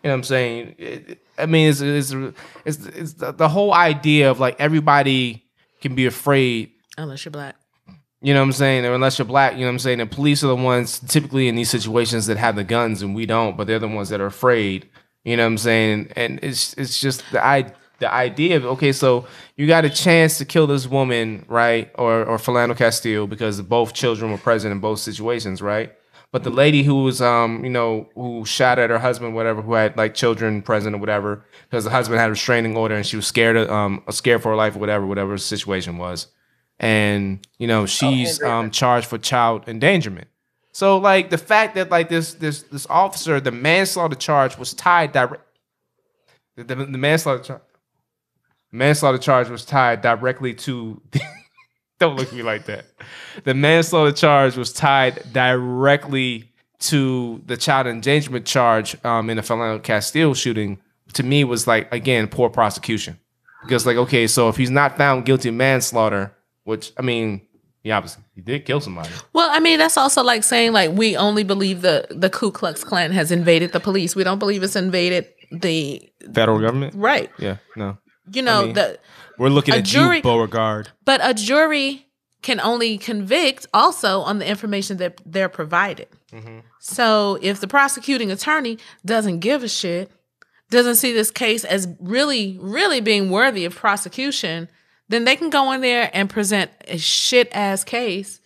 [0.02, 0.74] you know what I'm saying?
[0.78, 2.12] It- I mean, it's it's
[2.64, 5.44] it's, it's the, the whole idea of like everybody
[5.80, 7.56] can be afraid Unless you're black.
[8.22, 8.86] You know what I'm saying?
[8.86, 9.98] Or unless you're black, you know what I'm saying?
[9.98, 13.26] The police are the ones typically in these situations that have the guns and we
[13.26, 14.88] don't, but they're the ones that are afraid.
[15.24, 16.12] You know what I'm saying?
[16.16, 20.38] And it's it's just the I the idea of okay, so you got a chance
[20.38, 21.90] to kill this woman, right?
[21.96, 25.92] Or or Philando Castile because both children were present in both situations, right?
[26.30, 29.74] But the lady who was um, you know, who shot at her husband, whatever, who
[29.74, 33.16] had like children present or whatever, because the husband had a restraining order and she
[33.16, 36.28] was scared of, um scared for her life or whatever, whatever the situation was
[36.82, 40.28] and you know she's um charged for child endangerment.
[40.72, 45.12] So like the fact that like this this this officer, the manslaughter charge was tied
[45.12, 45.44] direct.
[46.56, 47.62] The, the, the manslaughter charge,
[48.72, 51.00] manslaughter charge was tied directly to
[51.98, 52.86] Don't look at me like that.
[53.44, 59.80] The manslaughter charge was tied directly to the child endangerment charge um, in the Philando
[59.80, 60.80] Castile shooting.
[61.12, 63.20] To me, was like again poor prosecution
[63.62, 66.34] because like okay, so if he's not found guilty of manslaughter,
[66.64, 67.42] which I mean,
[67.82, 69.10] he obviously he did kill somebody.
[69.32, 72.84] Well, I mean, that's also like saying like we only believe the the Ku Klux
[72.84, 74.14] Klan has invaded the police.
[74.16, 76.02] We don't believe it's invaded the
[76.32, 77.30] Federal government, right.
[77.38, 77.98] yeah, no,
[78.32, 78.98] You know mean- the
[79.38, 80.88] we're looking at jury- you, Beauregard.
[81.04, 82.06] but a jury
[82.42, 86.08] can only convict also on the information that they're provided.
[86.32, 86.60] Mm-hmm.
[86.80, 90.10] So if the prosecuting attorney doesn't give a shit,
[90.70, 94.68] doesn't see this case as really, really being worthy of prosecution,
[95.12, 98.40] then they can go in there and present a shit ass case.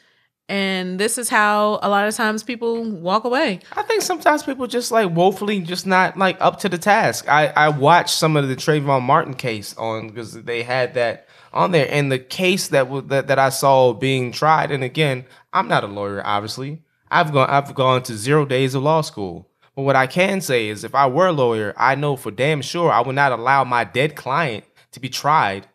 [0.49, 3.61] And this is how a lot of times people walk away.
[3.73, 7.29] I think sometimes people just like woefully just not like up to the task.
[7.29, 11.73] I I watched some of the Trayvon Martin case on because they had that on
[11.73, 14.71] there, and the case that was that, that I saw being tried.
[14.71, 16.83] And again, I'm not a lawyer, obviously.
[17.11, 19.49] I've gone I've gone to zero days of law school.
[19.75, 22.63] But what I can say is, if I were a lawyer, I know for damn
[22.63, 25.67] sure I would not allow my dead client to be tried.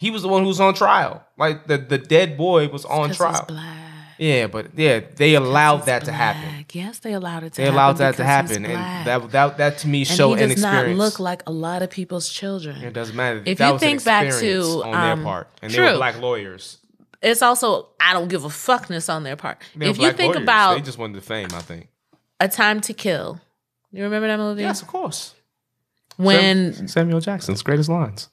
[0.00, 1.22] He was the one who was on trial.
[1.36, 3.44] Like the the dead boy was on trial.
[3.46, 3.76] black.
[4.16, 6.42] Yeah, but yeah, they allowed that to happen.
[6.42, 6.74] black.
[6.74, 7.64] Yes, they allowed it to happen.
[7.64, 7.74] They happen.
[7.74, 10.88] allowed that to happen, and that that that to me and showed he does not
[10.88, 12.82] look like a lot of people's children.
[12.82, 13.42] it doesn't matter.
[13.44, 15.86] If that you was an think back to, on um, their part, and they true.
[15.86, 16.78] were black lawyers.
[17.20, 19.62] It's also I don't give a fuckness on their part.
[19.76, 20.44] They if you think lawyers.
[20.44, 21.48] about they just wanted the fame.
[21.52, 21.88] I think.
[22.40, 23.38] A Time to Kill,
[23.92, 24.62] you remember that movie?
[24.62, 25.34] Yes, of course.
[26.16, 28.30] When Samuel Jackson's greatest lines.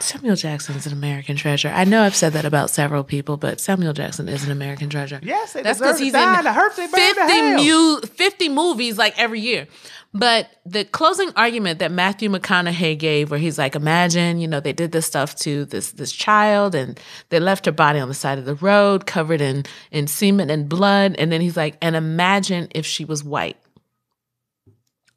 [0.00, 1.68] Samuel Jackson's an American treasure.
[1.68, 5.20] I know I've said that about several people, but Samuel Jackson is an American treasure.
[5.22, 9.18] Yes, That's because he's in The hurt they burn to 50, mu- 50 movies like
[9.18, 9.66] every year.
[10.14, 14.72] But the closing argument that Matthew McConaughey gave, where he's like, imagine, you know, they
[14.72, 18.38] did this stuff to this this child and they left her body on the side
[18.38, 21.14] of the road, covered in in semen and blood.
[21.18, 23.58] And then he's like, and imagine if she was white.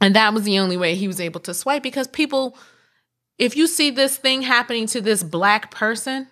[0.01, 2.57] And that was the only way he was able to swipe because people,
[3.37, 6.27] if you see this thing happening to this black person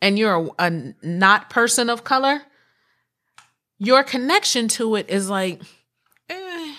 [0.00, 2.42] and you're a, a not person of color,
[3.78, 5.60] your connection to it is like,
[6.30, 6.74] eh,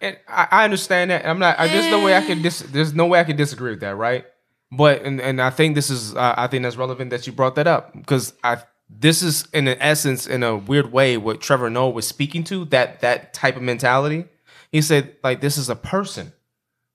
[0.00, 1.26] And I, I understand that.
[1.26, 1.58] I'm not.
[1.58, 2.26] I, there's no way I Eh.
[2.26, 2.42] can.
[2.42, 4.24] Dis, there's no way I can disagree with that, right?
[4.70, 6.14] But and and I think this is.
[6.14, 8.58] Uh, I think that's relevant that you brought that up because I.
[8.88, 12.66] This is in an essence, in a weird way, what Trevor Noah was speaking to.
[12.66, 14.26] That that type of mentality.
[14.70, 16.32] He said, like, this is a person.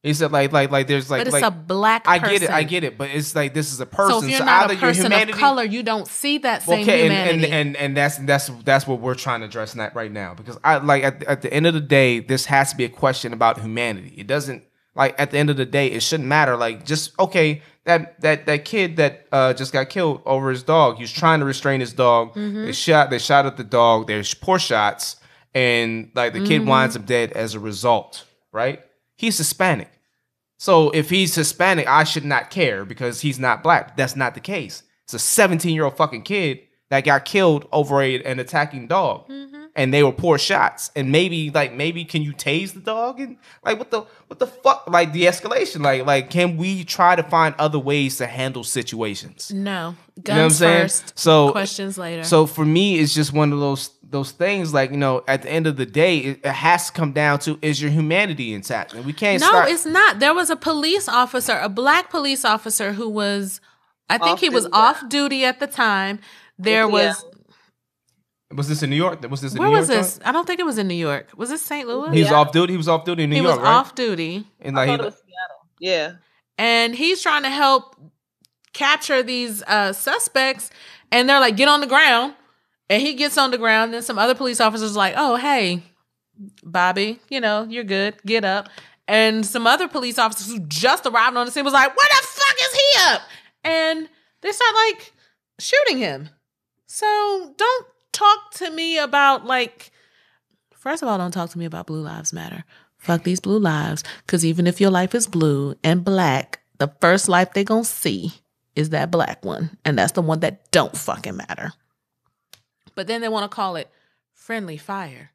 [0.04, 2.50] He said, like, like, like, there's like, but it's like, a black I get it,
[2.50, 4.22] I get it, but it's like this is a person.
[4.22, 7.06] So if you're not either a person of color, you don't see that same okay,
[7.06, 7.46] and, humanity.
[7.46, 10.58] and and and that's that's that's what we're trying to address that right now because
[10.64, 13.32] I like at, at the end of the day, this has to be a question
[13.32, 14.16] about humanity.
[14.18, 14.64] It doesn't
[14.96, 16.58] like at the end of the day, it shouldn't matter.
[16.58, 20.96] Like just okay, that that that kid that uh, just got killed over his dog.
[20.96, 22.30] He was trying to restrain his dog.
[22.34, 22.66] Mm-hmm.
[22.66, 24.08] They shot they shot at the dog.
[24.08, 25.18] There's poor shots,
[25.54, 26.48] and like the Mm-hmm.
[26.48, 28.26] kid winds up dead as a result.
[28.52, 28.82] Right?
[29.22, 29.88] He's Hispanic.
[30.58, 33.96] So if he's Hispanic, I should not care because he's not black.
[33.96, 34.82] That's not the case.
[35.04, 39.30] It's a 17 year old fucking kid that got killed over a, an attacking dog,
[39.30, 39.66] mm-hmm.
[39.76, 40.90] and they were poor shots.
[40.96, 44.48] And maybe like maybe can you tase the dog and like what the what the
[44.48, 48.64] fuck like de escalation like like can we try to find other ways to handle
[48.64, 49.52] situations?
[49.54, 50.82] no, guns You know what I'm saying?
[50.82, 52.24] first, So questions later.
[52.24, 54.74] So for me, it's just one of those those things.
[54.74, 57.40] Like you know, at the end of the day, it, it has to come down
[57.40, 59.42] to is your humanity intact, and we can't.
[59.42, 60.20] no, start, it's not.
[60.20, 63.60] There was a police officer, a black police officer who was,
[64.10, 64.74] I think Off he was duty.
[64.76, 66.20] off duty at the time.
[66.60, 66.86] There Yeah.
[67.10, 67.26] was,
[68.54, 69.22] Was this in New York?
[69.30, 70.02] Was this in where New was York?
[70.02, 70.20] this?
[70.26, 71.30] I don't think it was in New York.
[71.38, 71.88] Was this St.
[71.88, 72.12] Louis?
[72.14, 72.36] He was Yeah.
[72.38, 72.74] off duty.
[72.74, 73.72] He was off duty in New he York, was right?
[73.74, 74.46] off duty.
[74.60, 75.68] And I like, thought he, it was Seattle.
[75.80, 76.12] Yeah.
[76.58, 77.96] and he's trying to help
[78.74, 80.70] capture these uh, suspects
[81.12, 82.34] and they're like get on the ground
[82.92, 85.82] and he gets on the ground and some other police officers like oh hey
[86.62, 88.70] bobby you know you're good get up.
[89.08, 92.28] And some other police officers who just arrived on the scene was like where the
[92.28, 93.22] fuck is he up?
[93.64, 94.10] And
[94.42, 95.14] they start like
[95.60, 96.30] shooting him.
[96.88, 99.92] So don't talk to me about like
[100.72, 102.64] first of all don't talk to me about blue lives matter.
[102.98, 104.04] Fuck these blue lives.
[104.26, 108.34] Because even if your life is blue and black the first life they gonna see
[108.76, 109.78] is that black one.
[109.84, 111.74] And that's the one that don't fucking matter
[113.02, 113.90] but then they want to call it
[114.32, 115.32] friendly fire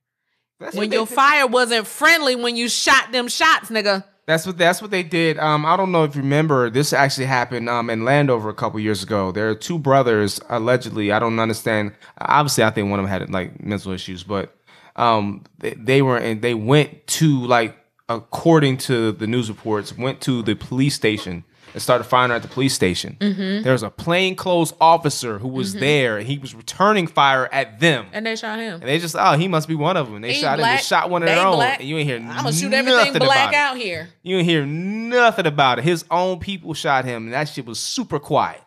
[0.61, 1.13] that's when your did.
[1.13, 5.37] fire wasn't friendly when you shot them shots nigga That's what that's what they did.
[5.39, 6.71] Um, I don't know if you remember.
[6.71, 9.33] This actually happened um in Landover a couple years ago.
[9.33, 11.11] There are two brothers allegedly.
[11.11, 11.93] I don't understand.
[12.19, 14.57] Obviously, I think one of them had like mental issues, but
[14.95, 17.77] um, they, they were and they went to like
[18.09, 22.49] according to the news reports, went to the police station and started firing at the
[22.49, 23.17] police station.
[23.21, 23.63] Mm-hmm.
[23.63, 28.07] There was a plainclothes officer who was there, and he was returning fire at them.
[28.13, 28.75] And they shot him.
[28.81, 30.23] And they just, oh, he must be one of them.
[30.23, 30.61] They He shot him.
[30.61, 31.57] black, They shot one of their own.
[31.57, 31.81] black.
[31.81, 33.57] And you ain't hear I'm gonna shoot everything black it.
[33.57, 34.09] out here.
[34.23, 35.85] You didn't hear nothing about it.
[35.85, 38.63] His own people shot him, and that shit was super quiet.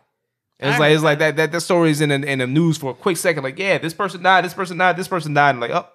[0.58, 2.76] It was like it's like that that that story is in the, in the news
[2.76, 3.42] for a quick second.
[3.44, 5.88] Like, yeah, this person died, this person died, this person died, and like, oh,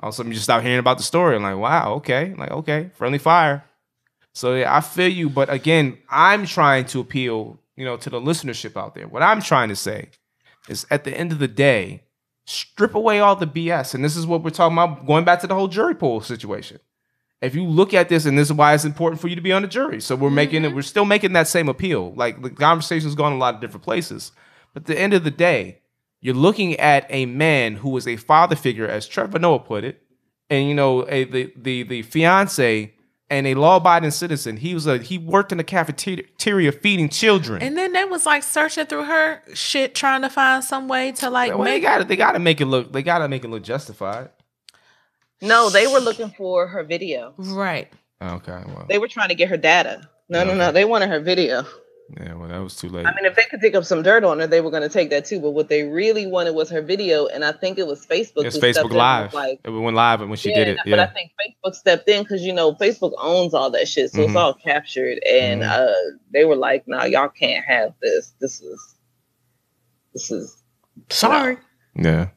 [0.00, 1.34] all of a sudden you just stop hearing about the story.
[1.34, 3.64] I'm like, wow, okay, like okay, friendly fire.
[4.34, 8.20] So yeah, I feel you, but again, I'm trying to appeal, you know, to the
[8.20, 9.08] listenership out there.
[9.08, 10.10] What I'm trying to say
[10.68, 12.02] is, at the end of the day,
[12.44, 15.06] strip away all the BS, and this is what we're talking about.
[15.06, 16.80] Going back to the whole jury pool situation
[17.44, 19.52] if you look at this, and this is why it's important for you to be
[19.52, 20.00] on the jury.
[20.00, 20.76] So we're making it, mm-hmm.
[20.76, 22.14] we're still making that same appeal.
[22.14, 24.32] Like the conversation's gone a lot of different places.
[24.72, 25.80] But at the end of the day,
[26.20, 30.02] you're looking at a man who was a father figure, as Trevor Noah put it,
[30.48, 32.93] and you know, a, the the the fiance
[33.30, 34.56] and a law-abiding citizen.
[34.58, 37.62] He was a he worked in the cafeteria feeding children.
[37.62, 41.30] And then they was like searching through her shit, trying to find some way to
[41.30, 43.44] like well, they got to they got to make it look they got to make
[43.44, 44.30] it look justified.
[45.40, 47.34] No, they were looking for her video.
[47.38, 47.92] right.
[48.22, 50.08] Okay, well, They were trying to get her data.
[50.30, 50.72] No, no, no.
[50.72, 51.66] They wanted her video.
[52.16, 53.06] Yeah, well, that was too late.
[53.06, 54.88] I mean, if they could dig up some dirt on her, they were going to
[54.88, 55.40] take that too.
[55.40, 58.44] But what they really wanted was her video, and I think it was Facebook.
[58.44, 59.26] It's Facebook Live.
[59.32, 60.78] was Like, it went live when she yeah, did it.
[60.86, 64.18] but I think Facebook stepped in because you know Facebook owns all that shit, so
[64.20, 64.26] Mhm.
[64.26, 65.18] it's all captured.
[65.28, 65.70] And Mhm.
[65.70, 68.32] uh, they were like, "No, y'all can't have this.
[68.40, 68.94] This is,
[70.12, 70.62] this is."
[71.10, 71.58] Sorry.
[71.96, 72.28] Yeah.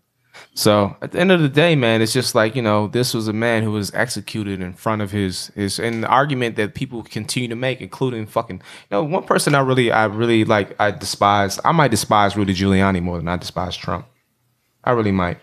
[0.54, 3.28] So at the end of the day, man, it's just like you know, this was
[3.28, 7.04] a man who was executed in front of his his, and the argument that people
[7.04, 10.92] continue to make, including fucking, you know, one person I really, I really like, I
[10.92, 11.60] despise.
[11.64, 14.08] I might despise Rudy Giuliani more than I despise Trump.
[14.84, 15.38] I really might,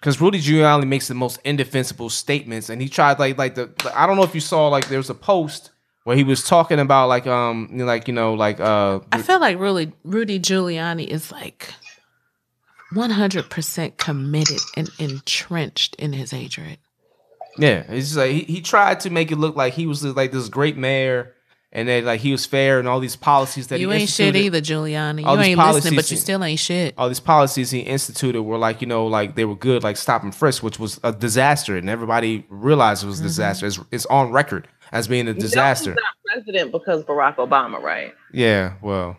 [0.00, 3.70] because Rudy Giuliani makes the most indefensible statements, and he tried like like the.
[3.94, 5.70] I don't know if you saw like there was a post
[6.04, 9.58] where he was talking about like um like you know like uh I feel like
[9.58, 11.72] really Rudy Giuliani is like
[12.94, 16.78] 100% committed and entrenched in his hatred.
[17.58, 20.32] Yeah, it's just like he, he tried to make it look like he was like
[20.32, 21.34] this great mayor,
[21.70, 24.34] and that like he was fair and all these policies that you he ain't shit
[24.34, 25.24] instituted- either, Giuliani.
[25.26, 26.94] all You these ain't listening, but you still ain't shit.
[26.96, 30.22] All these policies he instituted were like you know like they were good, like stop
[30.22, 33.28] and frisk, which was a disaster, and everybody realized it was a mm-hmm.
[33.28, 33.66] disaster.
[33.66, 35.90] It's, it's on record as being a You know disaster.
[35.90, 38.14] he's not president because Barack Obama, right?
[38.32, 39.18] Yeah, well,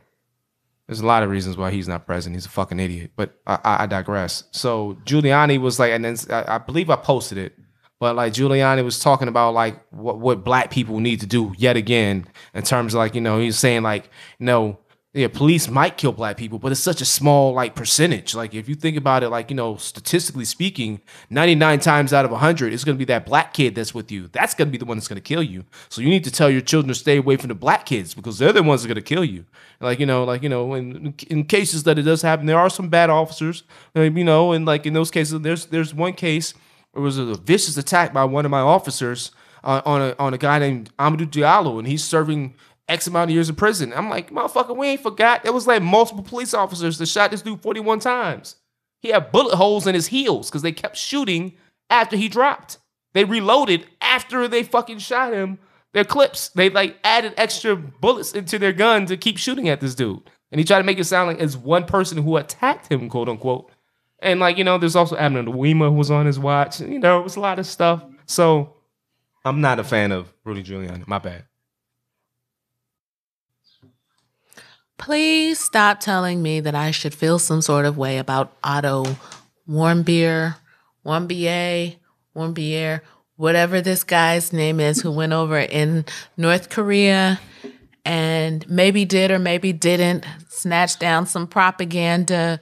[0.88, 2.36] there's a lot of reasons why he's not president.
[2.36, 3.12] He's a fucking idiot.
[3.16, 4.44] But I, I, I digress.
[4.52, 7.58] So Giuliani was like, and then I, I believe I posted it,
[8.00, 11.78] but like Giuliani was talking about like what what black people need to do yet
[11.78, 14.10] again in terms of like you know he's saying like
[14.40, 14.78] you know
[15.14, 18.34] yeah police might kill black people, but it's such a small like percentage.
[18.36, 22.32] Like if you think about it, like you know statistically speaking, 99 times out of
[22.32, 24.28] 100, it's gonna be that black kid that's with you.
[24.28, 25.66] That's gonna be the one that's gonna kill you.
[25.90, 28.38] So you need to tell your children to stay away from the black kids because
[28.40, 29.46] they're the ones that are gonna kill you.
[29.80, 32.70] Like you know, like you know, in in cases that it does happen, there are
[32.70, 33.64] some bad officers.
[33.96, 36.54] uh, You know, and like in those cases, there's there's one case
[36.96, 39.32] it was a vicious attack by one of my officers
[39.64, 42.54] uh, on a on a guy named Amadou Diallo, and he's serving
[42.94, 43.92] X amount of years in prison.
[43.94, 45.44] I'm like, motherfucker, we ain't forgot.
[45.44, 48.56] There was like multiple police officers that shot this dude 41 times.
[49.00, 51.54] He had bullet holes in his heels because they kept shooting
[51.90, 52.78] after he dropped.
[53.14, 55.60] They reloaded after they fucking shot him.
[55.94, 59.96] Their clips, they like added extra bullets into their gun to keep shooting at this
[59.96, 60.30] dude.
[60.52, 63.28] And he tried to make it sound like it's one person who attacked him, quote
[63.28, 63.72] unquote.
[64.20, 66.80] And like, you know, there's also Abner Louima who was on his watch.
[66.80, 68.04] You know, it was a lot of stuff.
[68.26, 68.76] So
[69.44, 71.08] I'm not a fan of Rudy Giuliani.
[71.08, 71.46] My bad.
[74.98, 79.18] Please stop telling me that I should feel some sort of way about Otto
[79.68, 80.56] Warmbier,
[81.06, 81.96] Warmbier,
[82.36, 83.02] Warmbier,
[83.36, 86.06] whatever this guy's name is who went over in
[86.38, 87.40] North Korea
[88.06, 92.60] and maybe did or maybe didn't snatch down some propaganda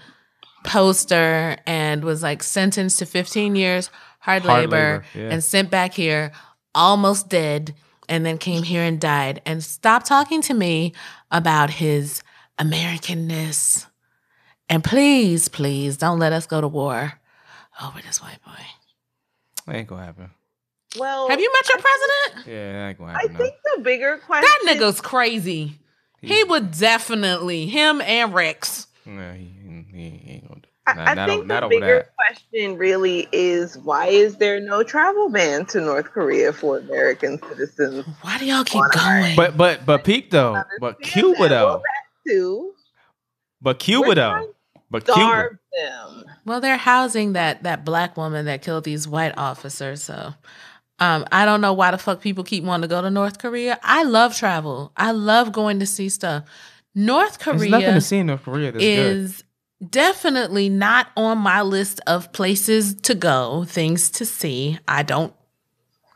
[0.64, 5.30] poster and was like sentenced to 15 years hard, Hard labor, labor, yeah.
[5.34, 6.32] and sent back here
[6.76, 7.74] almost dead
[8.12, 10.94] and then came here and died and stop talking to me
[11.32, 12.22] about his
[12.60, 13.88] americanness
[14.70, 17.14] and please please don't let us go to war
[17.84, 18.64] over this white boy
[19.66, 20.30] That ain't gonna happen.
[21.00, 23.36] Well, have you met your president Yeah, that ain't gonna I happen.
[23.38, 24.48] think the bigger question.
[24.66, 25.80] that nigga's crazy
[26.22, 29.14] he would definitely him and rex no.
[29.14, 29.52] Nah, he,
[29.92, 30.61] he, he ain't gonna do
[30.98, 32.16] I, not, I think not the over bigger that.
[32.16, 38.06] question really is why is there no travel ban to North Korea for American citizens?
[38.22, 39.22] why do y'all keep Why not?
[39.22, 40.62] going But but but peep though.
[40.80, 41.66] But Cuba though.
[41.66, 41.84] Well,
[42.28, 42.74] too.
[43.62, 44.30] But Cuba We're though.
[44.32, 44.48] trying
[44.90, 45.50] But Cuba.
[45.80, 46.26] Them.
[46.46, 50.34] well they're housing that that black woman that killed these white officers so
[51.00, 53.80] Um, I don't know why the fuck people keep wanting to go to North Korea.
[53.82, 54.92] I love travel.
[54.98, 56.44] I love going to see stuff.
[56.94, 59.44] North There's Korea nothing to see in North Korea that's good.
[59.90, 64.80] Definitely not on my list of places to go, things to see.
[64.88, 65.34] I don't.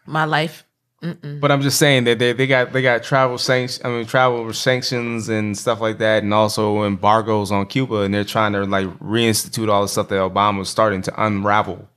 [0.05, 0.65] My life.
[1.01, 1.39] Mm-mm.
[1.39, 3.83] But I'm just saying that they, they got they got travel sanctions.
[3.83, 8.23] I mean, travel sanctions and stuff like that, and also embargoes on Cuba, and they're
[8.23, 11.87] trying to like reinstitute all the stuff that Obama was starting to unravel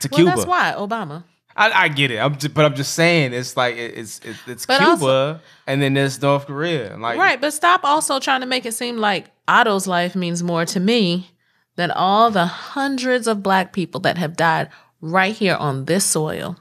[0.00, 0.30] to Well, Cuba.
[0.30, 1.24] that's why Obama.
[1.56, 2.18] I, I get it.
[2.18, 5.94] I'm just, but I'm just saying it's like it's it's, it's Cuba, also- and then
[5.94, 6.96] there's North Korea.
[6.96, 10.64] Like Right, but stop also trying to make it seem like Otto's life means more
[10.66, 11.30] to me
[11.76, 14.68] than all the hundreds of black people that have died
[15.00, 16.56] right here on this soil.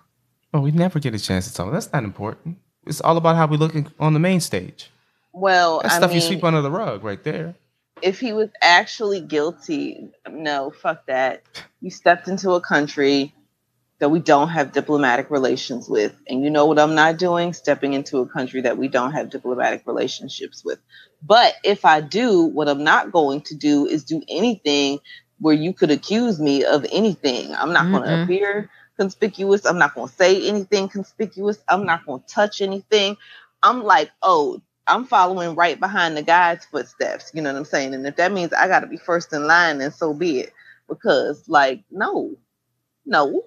[0.54, 1.72] oh, we never get a chance to talk.
[1.72, 2.58] That's not important.
[2.88, 4.90] It's all about how we look on the main stage.
[5.34, 7.56] Well, That's I stuff mean, you sweep under the rug right there.
[8.02, 11.44] if he was actually guilty, no, fuck that.
[11.80, 13.34] You stepped into a country
[14.02, 16.16] that we don't have diplomatic relations with.
[16.28, 17.54] And you know what I'm not doing?
[17.54, 20.80] Stepping into a country that we don't have diplomatic relationships with.
[21.22, 25.02] But if I do, what I'm not going to do is do anything
[25.40, 27.54] where you could accuse me of anything.
[27.54, 28.24] I'm not going to mm-hmm.
[28.24, 29.68] appear conspicuous.
[29.68, 31.60] I'm not going to say anything conspicuous.
[31.68, 33.18] I'm not going to touch anything.
[33.62, 37.30] I'm like, oh, I'm following right behind the guy's footsteps.
[37.36, 37.94] You know what I'm saying?
[37.94, 40.54] And if that means I got to be first in line, then so be it.
[40.90, 42.36] Because, like, no,
[43.06, 43.44] no,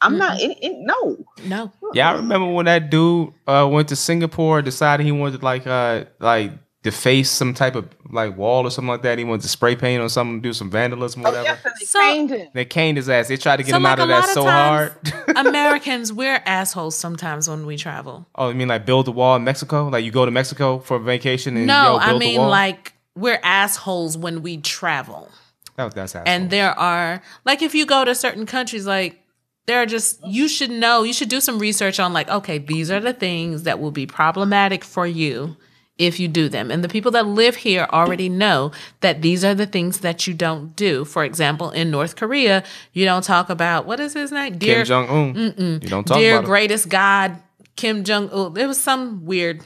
[0.00, 0.40] I'm not.
[0.40, 1.24] In, in, no.
[1.46, 1.72] No.
[1.92, 5.66] Yeah, I remember when that dude uh, went to Singapore, decided he wanted to like
[5.66, 9.16] uh like deface some type of like wall or something like that.
[9.18, 11.44] He wanted to spray paint or something, do some vandalism or Oh, whatever.
[11.64, 12.48] yes, they So- caned him.
[12.52, 13.28] They caned his ass.
[13.28, 14.92] They tried to get So, him like, out of a that lot of so times-
[15.34, 15.36] hard.
[15.46, 18.26] Americans, we're assholes sometimes when we travel.
[18.34, 19.88] oh, you mean like build a wall in Mexico?
[19.88, 22.40] Like you go to Mexico for a vacation and No, yo, I build a mean
[22.40, 22.50] wall?
[22.50, 25.30] like we're assholes when we travel.
[25.76, 26.28] that, that's asshole.
[26.32, 29.20] And there are like if you go to certain countries like
[29.66, 32.90] there are just you should know, you should do some research on like okay, these
[32.90, 35.56] are the things that will be problematic for you
[35.96, 36.70] if you do them.
[36.72, 40.34] And the people that live here already know that these are the things that you
[40.34, 41.04] don't do.
[41.04, 44.58] For example, in North Korea, you don't talk about what is his name?
[44.58, 45.80] Dear Kim Jong Un.
[45.82, 46.46] You don't talk dear about it.
[46.46, 47.40] greatest God,
[47.76, 48.56] Kim Jong Un.
[48.56, 49.62] It was some weird,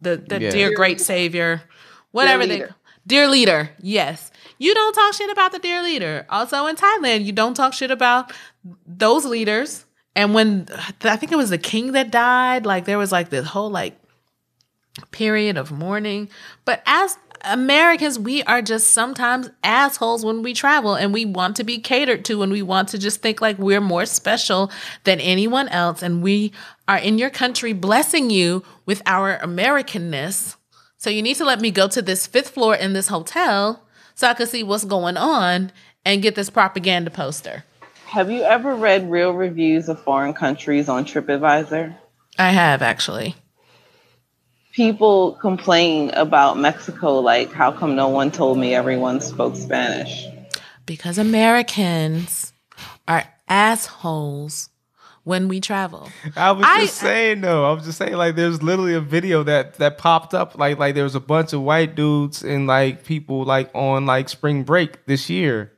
[0.00, 0.50] the the Yeah.
[0.50, 1.62] dear great savior,
[2.10, 2.64] whatever they,
[3.06, 3.70] dear leader.
[3.80, 4.30] Yes,
[4.62, 6.24] you don't talk shit about the dear leader.
[6.30, 8.32] Also in Thailand, you don't talk shit about
[8.86, 9.84] those leaders.
[10.14, 10.68] And when
[11.02, 13.98] I think it was the king that died, like there was like this whole like
[15.10, 16.28] period of mourning.
[16.64, 21.64] But as Americans, we are just sometimes assholes when we travel and we want to
[21.64, 24.70] be catered to and we want to just think like we're more special
[25.02, 26.02] than anyone else.
[26.04, 26.52] And we
[26.86, 30.54] are in your country blessing you with our Americanness.
[30.98, 33.81] So you need to let me go to this fifth floor in this hotel
[34.14, 35.72] so I can see what's going on
[36.04, 37.64] and get this propaganda poster.
[38.06, 41.96] Have you ever read real reviews of foreign countries on TripAdvisor?
[42.38, 43.34] I have actually.
[44.72, 50.26] People complain about Mexico, like, how come no one told me everyone spoke Spanish?
[50.86, 52.52] Because Americans
[53.06, 54.70] are assholes
[55.24, 56.08] when we travel.
[56.36, 57.64] I was I- just saying though.
[57.70, 60.94] I was just saying like there's literally a video that that popped up like like
[60.94, 65.06] there was a bunch of white dudes and like people like on like spring break
[65.06, 65.72] this year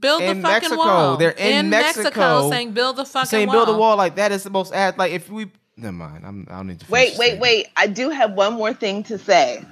[0.00, 0.76] Build the In fucking Mexico.
[0.76, 1.16] wall.
[1.16, 3.64] They're in Mexico saying build the fucking saying wall.
[3.64, 6.46] build a wall like that is the most ad like if we never mind I'm
[6.50, 7.40] I don't need to Wait, wait, thing.
[7.40, 7.68] wait.
[7.76, 9.64] I do have one more thing to say.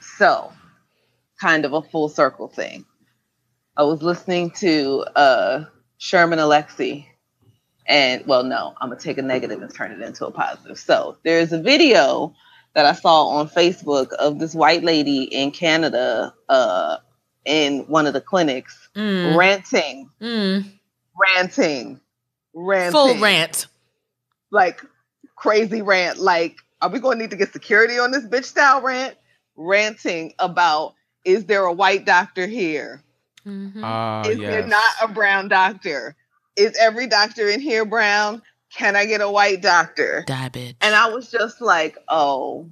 [0.00, 0.52] So,
[1.40, 2.84] kind of a full circle thing.
[3.76, 5.64] I was listening to uh,
[5.98, 7.06] Sherman Alexie,
[7.88, 10.78] and well, no, I'm gonna take a negative and turn it into a positive.
[10.78, 12.34] So, there's a video
[12.74, 16.98] that I saw on Facebook of this white lady in Canada, uh,
[17.44, 20.64] in one of the clinics, Mm, ranting, mm.
[21.18, 22.00] ranting,
[22.54, 23.66] ranting, Full rant.
[24.50, 24.82] like
[25.36, 26.18] crazy rant.
[26.18, 29.16] Like, are we going to need to get security on this bitch style rant?
[29.56, 33.02] Ranting about is there a white doctor here?
[33.46, 33.80] Mhm.
[33.82, 34.50] Ah, is yes.
[34.50, 36.14] there not a brown doctor?
[36.58, 38.42] Is every doctor in here brown?
[38.74, 40.24] Can I get a white doctor?
[40.26, 40.74] Die, bitch.
[40.80, 42.68] And I was just like, oh,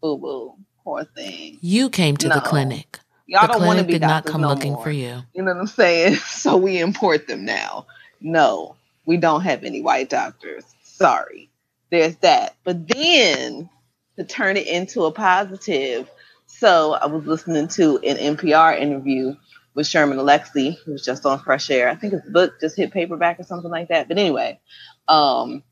[0.00, 1.58] boo boo, poor thing.
[1.60, 2.98] you came to the clinic.
[3.26, 4.82] Y'all the don't want to be did not come no looking more.
[4.82, 5.22] for you.
[5.34, 6.16] You know what I'm saying?
[6.26, 7.86] So we import them now.
[8.20, 8.74] No,
[9.06, 10.64] we don't have any white doctors.
[10.82, 11.48] Sorry.
[11.90, 12.56] There's that.
[12.64, 13.68] But then
[14.16, 16.10] to turn it into a positive,
[16.46, 19.36] so I was listening to an NPR interview
[19.74, 21.88] with Sherman Alexie, who was just on Fresh Air.
[21.88, 24.08] I think his book just hit paperback or something like that.
[24.08, 24.60] But anyway,
[25.08, 25.62] um,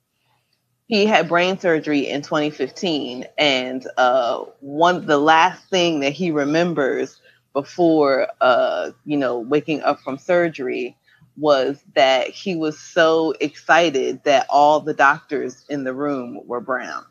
[0.86, 7.20] he had brain surgery in 2015, and uh, one the last thing that he remembers
[7.52, 10.96] before uh, you know waking up from surgery
[11.36, 17.04] was that he was so excited that all the doctors in the room were brown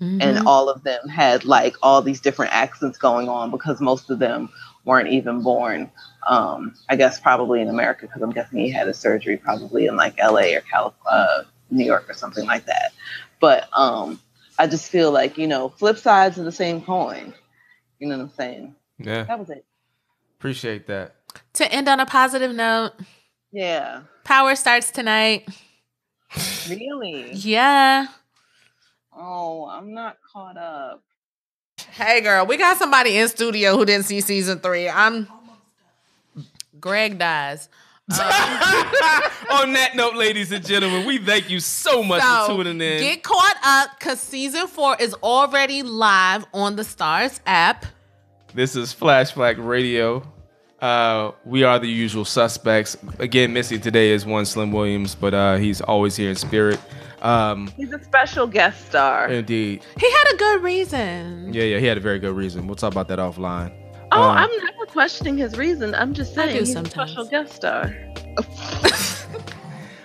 [0.00, 0.20] Mhm.
[0.20, 4.18] and all of them had like all these different accents going on because most of
[4.18, 4.48] them
[4.84, 5.90] weren't even born
[6.28, 9.96] um i guess probably in america because i'm guessing he had a surgery probably in
[9.96, 12.92] like la or California, uh, new york or something like that.
[13.40, 14.20] But um
[14.58, 17.32] i just feel like you know flip sides of the same coin.
[17.98, 18.74] You know what i'm saying?
[18.98, 19.64] Yeah, that was it.
[20.38, 21.14] Appreciate that.
[21.54, 22.92] to end on a positive note,
[23.52, 24.02] yeah.
[24.24, 25.48] Power starts tonight.
[26.68, 27.32] really?
[27.32, 28.06] Yeah.
[29.16, 31.02] oh i'm not caught up
[31.90, 34.88] Hey, girl, we got somebody in studio who didn't see season three.
[34.88, 35.28] I'm.
[36.80, 37.68] Greg dies.
[38.10, 43.00] On that note, ladies and gentlemen, we thank you so much for tuning in.
[43.00, 47.86] get caught up because season four is already live on the Starz app.
[48.54, 50.26] This is Flash Black Radio.
[50.80, 52.96] Uh, we are the usual suspects.
[53.20, 56.80] Again, missing today is one Slim Williams, but uh, he's always here in spirit.
[57.22, 59.84] Um, he's a special guest star indeed.
[59.98, 61.52] He had a good reason.
[61.54, 62.66] Yeah, yeah, he had a very good reason.
[62.66, 63.72] We'll talk about that offline.
[64.10, 65.94] Oh, Um, I'm never questioning his reason.
[65.94, 67.10] I'm just saying he's sometimes.
[67.12, 67.94] a special guest star.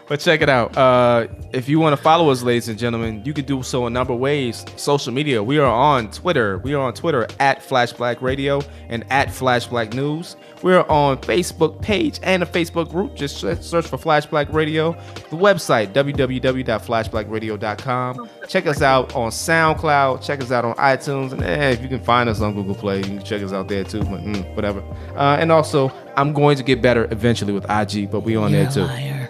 [0.07, 0.77] But check it out.
[0.77, 3.89] Uh, if you want to follow us, ladies and gentlemen, you can do so a
[3.89, 4.63] number of ways.
[4.77, 5.43] Social media.
[5.43, 6.59] We are on Twitter.
[6.59, 10.37] We are on Twitter at Flash Black Radio and at Flash Black News.
[10.63, 13.15] We're on Facebook page and a Facebook group.
[13.15, 14.93] Just search for Flash Black Radio.
[15.29, 18.29] The website www.flashblackradio.com.
[18.47, 20.23] Check us out on SoundCloud.
[20.23, 21.33] Check us out on iTunes.
[21.33, 23.67] And eh, if you can find us on Google Play, you can check us out
[23.67, 23.99] there too.
[23.99, 24.81] But mm, whatever.
[25.15, 28.63] Uh, and also, I'm going to get better eventually with IG, but we on You're
[28.63, 28.83] there too.
[28.83, 29.29] liar.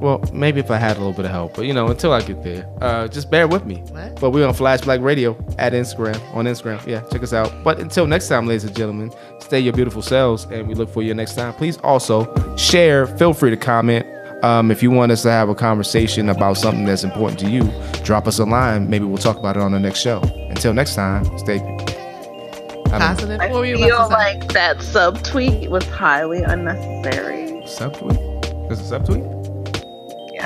[0.00, 2.20] Well, maybe if I had a little bit of help, but you know, until I
[2.20, 3.76] get there, uh, just bear with me.
[3.88, 4.20] What?
[4.20, 6.84] But we're on Flash Black Radio at Instagram, on Instagram.
[6.86, 7.50] Yeah, check us out.
[7.64, 9.10] But until next time, ladies and gentlemen,
[9.40, 11.54] stay your beautiful selves, and we look for you next time.
[11.54, 13.06] Please also share.
[13.06, 14.04] Feel free to comment.
[14.44, 17.62] Um, if you want us to have a conversation about something that's important to you,
[18.04, 18.90] drop us a line.
[18.90, 20.20] Maybe we'll talk about it on the next show.
[20.50, 21.54] Until next time, stay.
[21.54, 22.98] I don't know.
[22.98, 23.40] Positive.
[23.40, 24.38] I What feel about to say?
[24.38, 27.62] like that subtweet was highly unnecessary.
[27.64, 28.68] Subtweet?
[28.68, 29.35] There's a subtweet?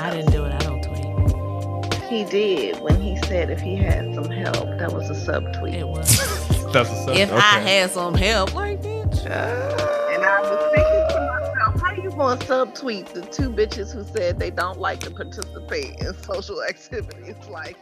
[0.01, 0.53] I didn't do it.
[0.53, 1.93] I don't tweet.
[2.09, 4.79] He did when he said if he had some help.
[4.79, 5.75] That was a subtweet.
[5.75, 6.17] It was.
[6.73, 7.15] That's a sub.
[7.15, 9.25] if I had some help, like bitch.
[9.25, 13.93] Uh, and I was thinking to myself, how you going to subtweet the two bitches
[13.93, 17.35] who said they don't like to participate in social activities?
[17.49, 17.77] Like,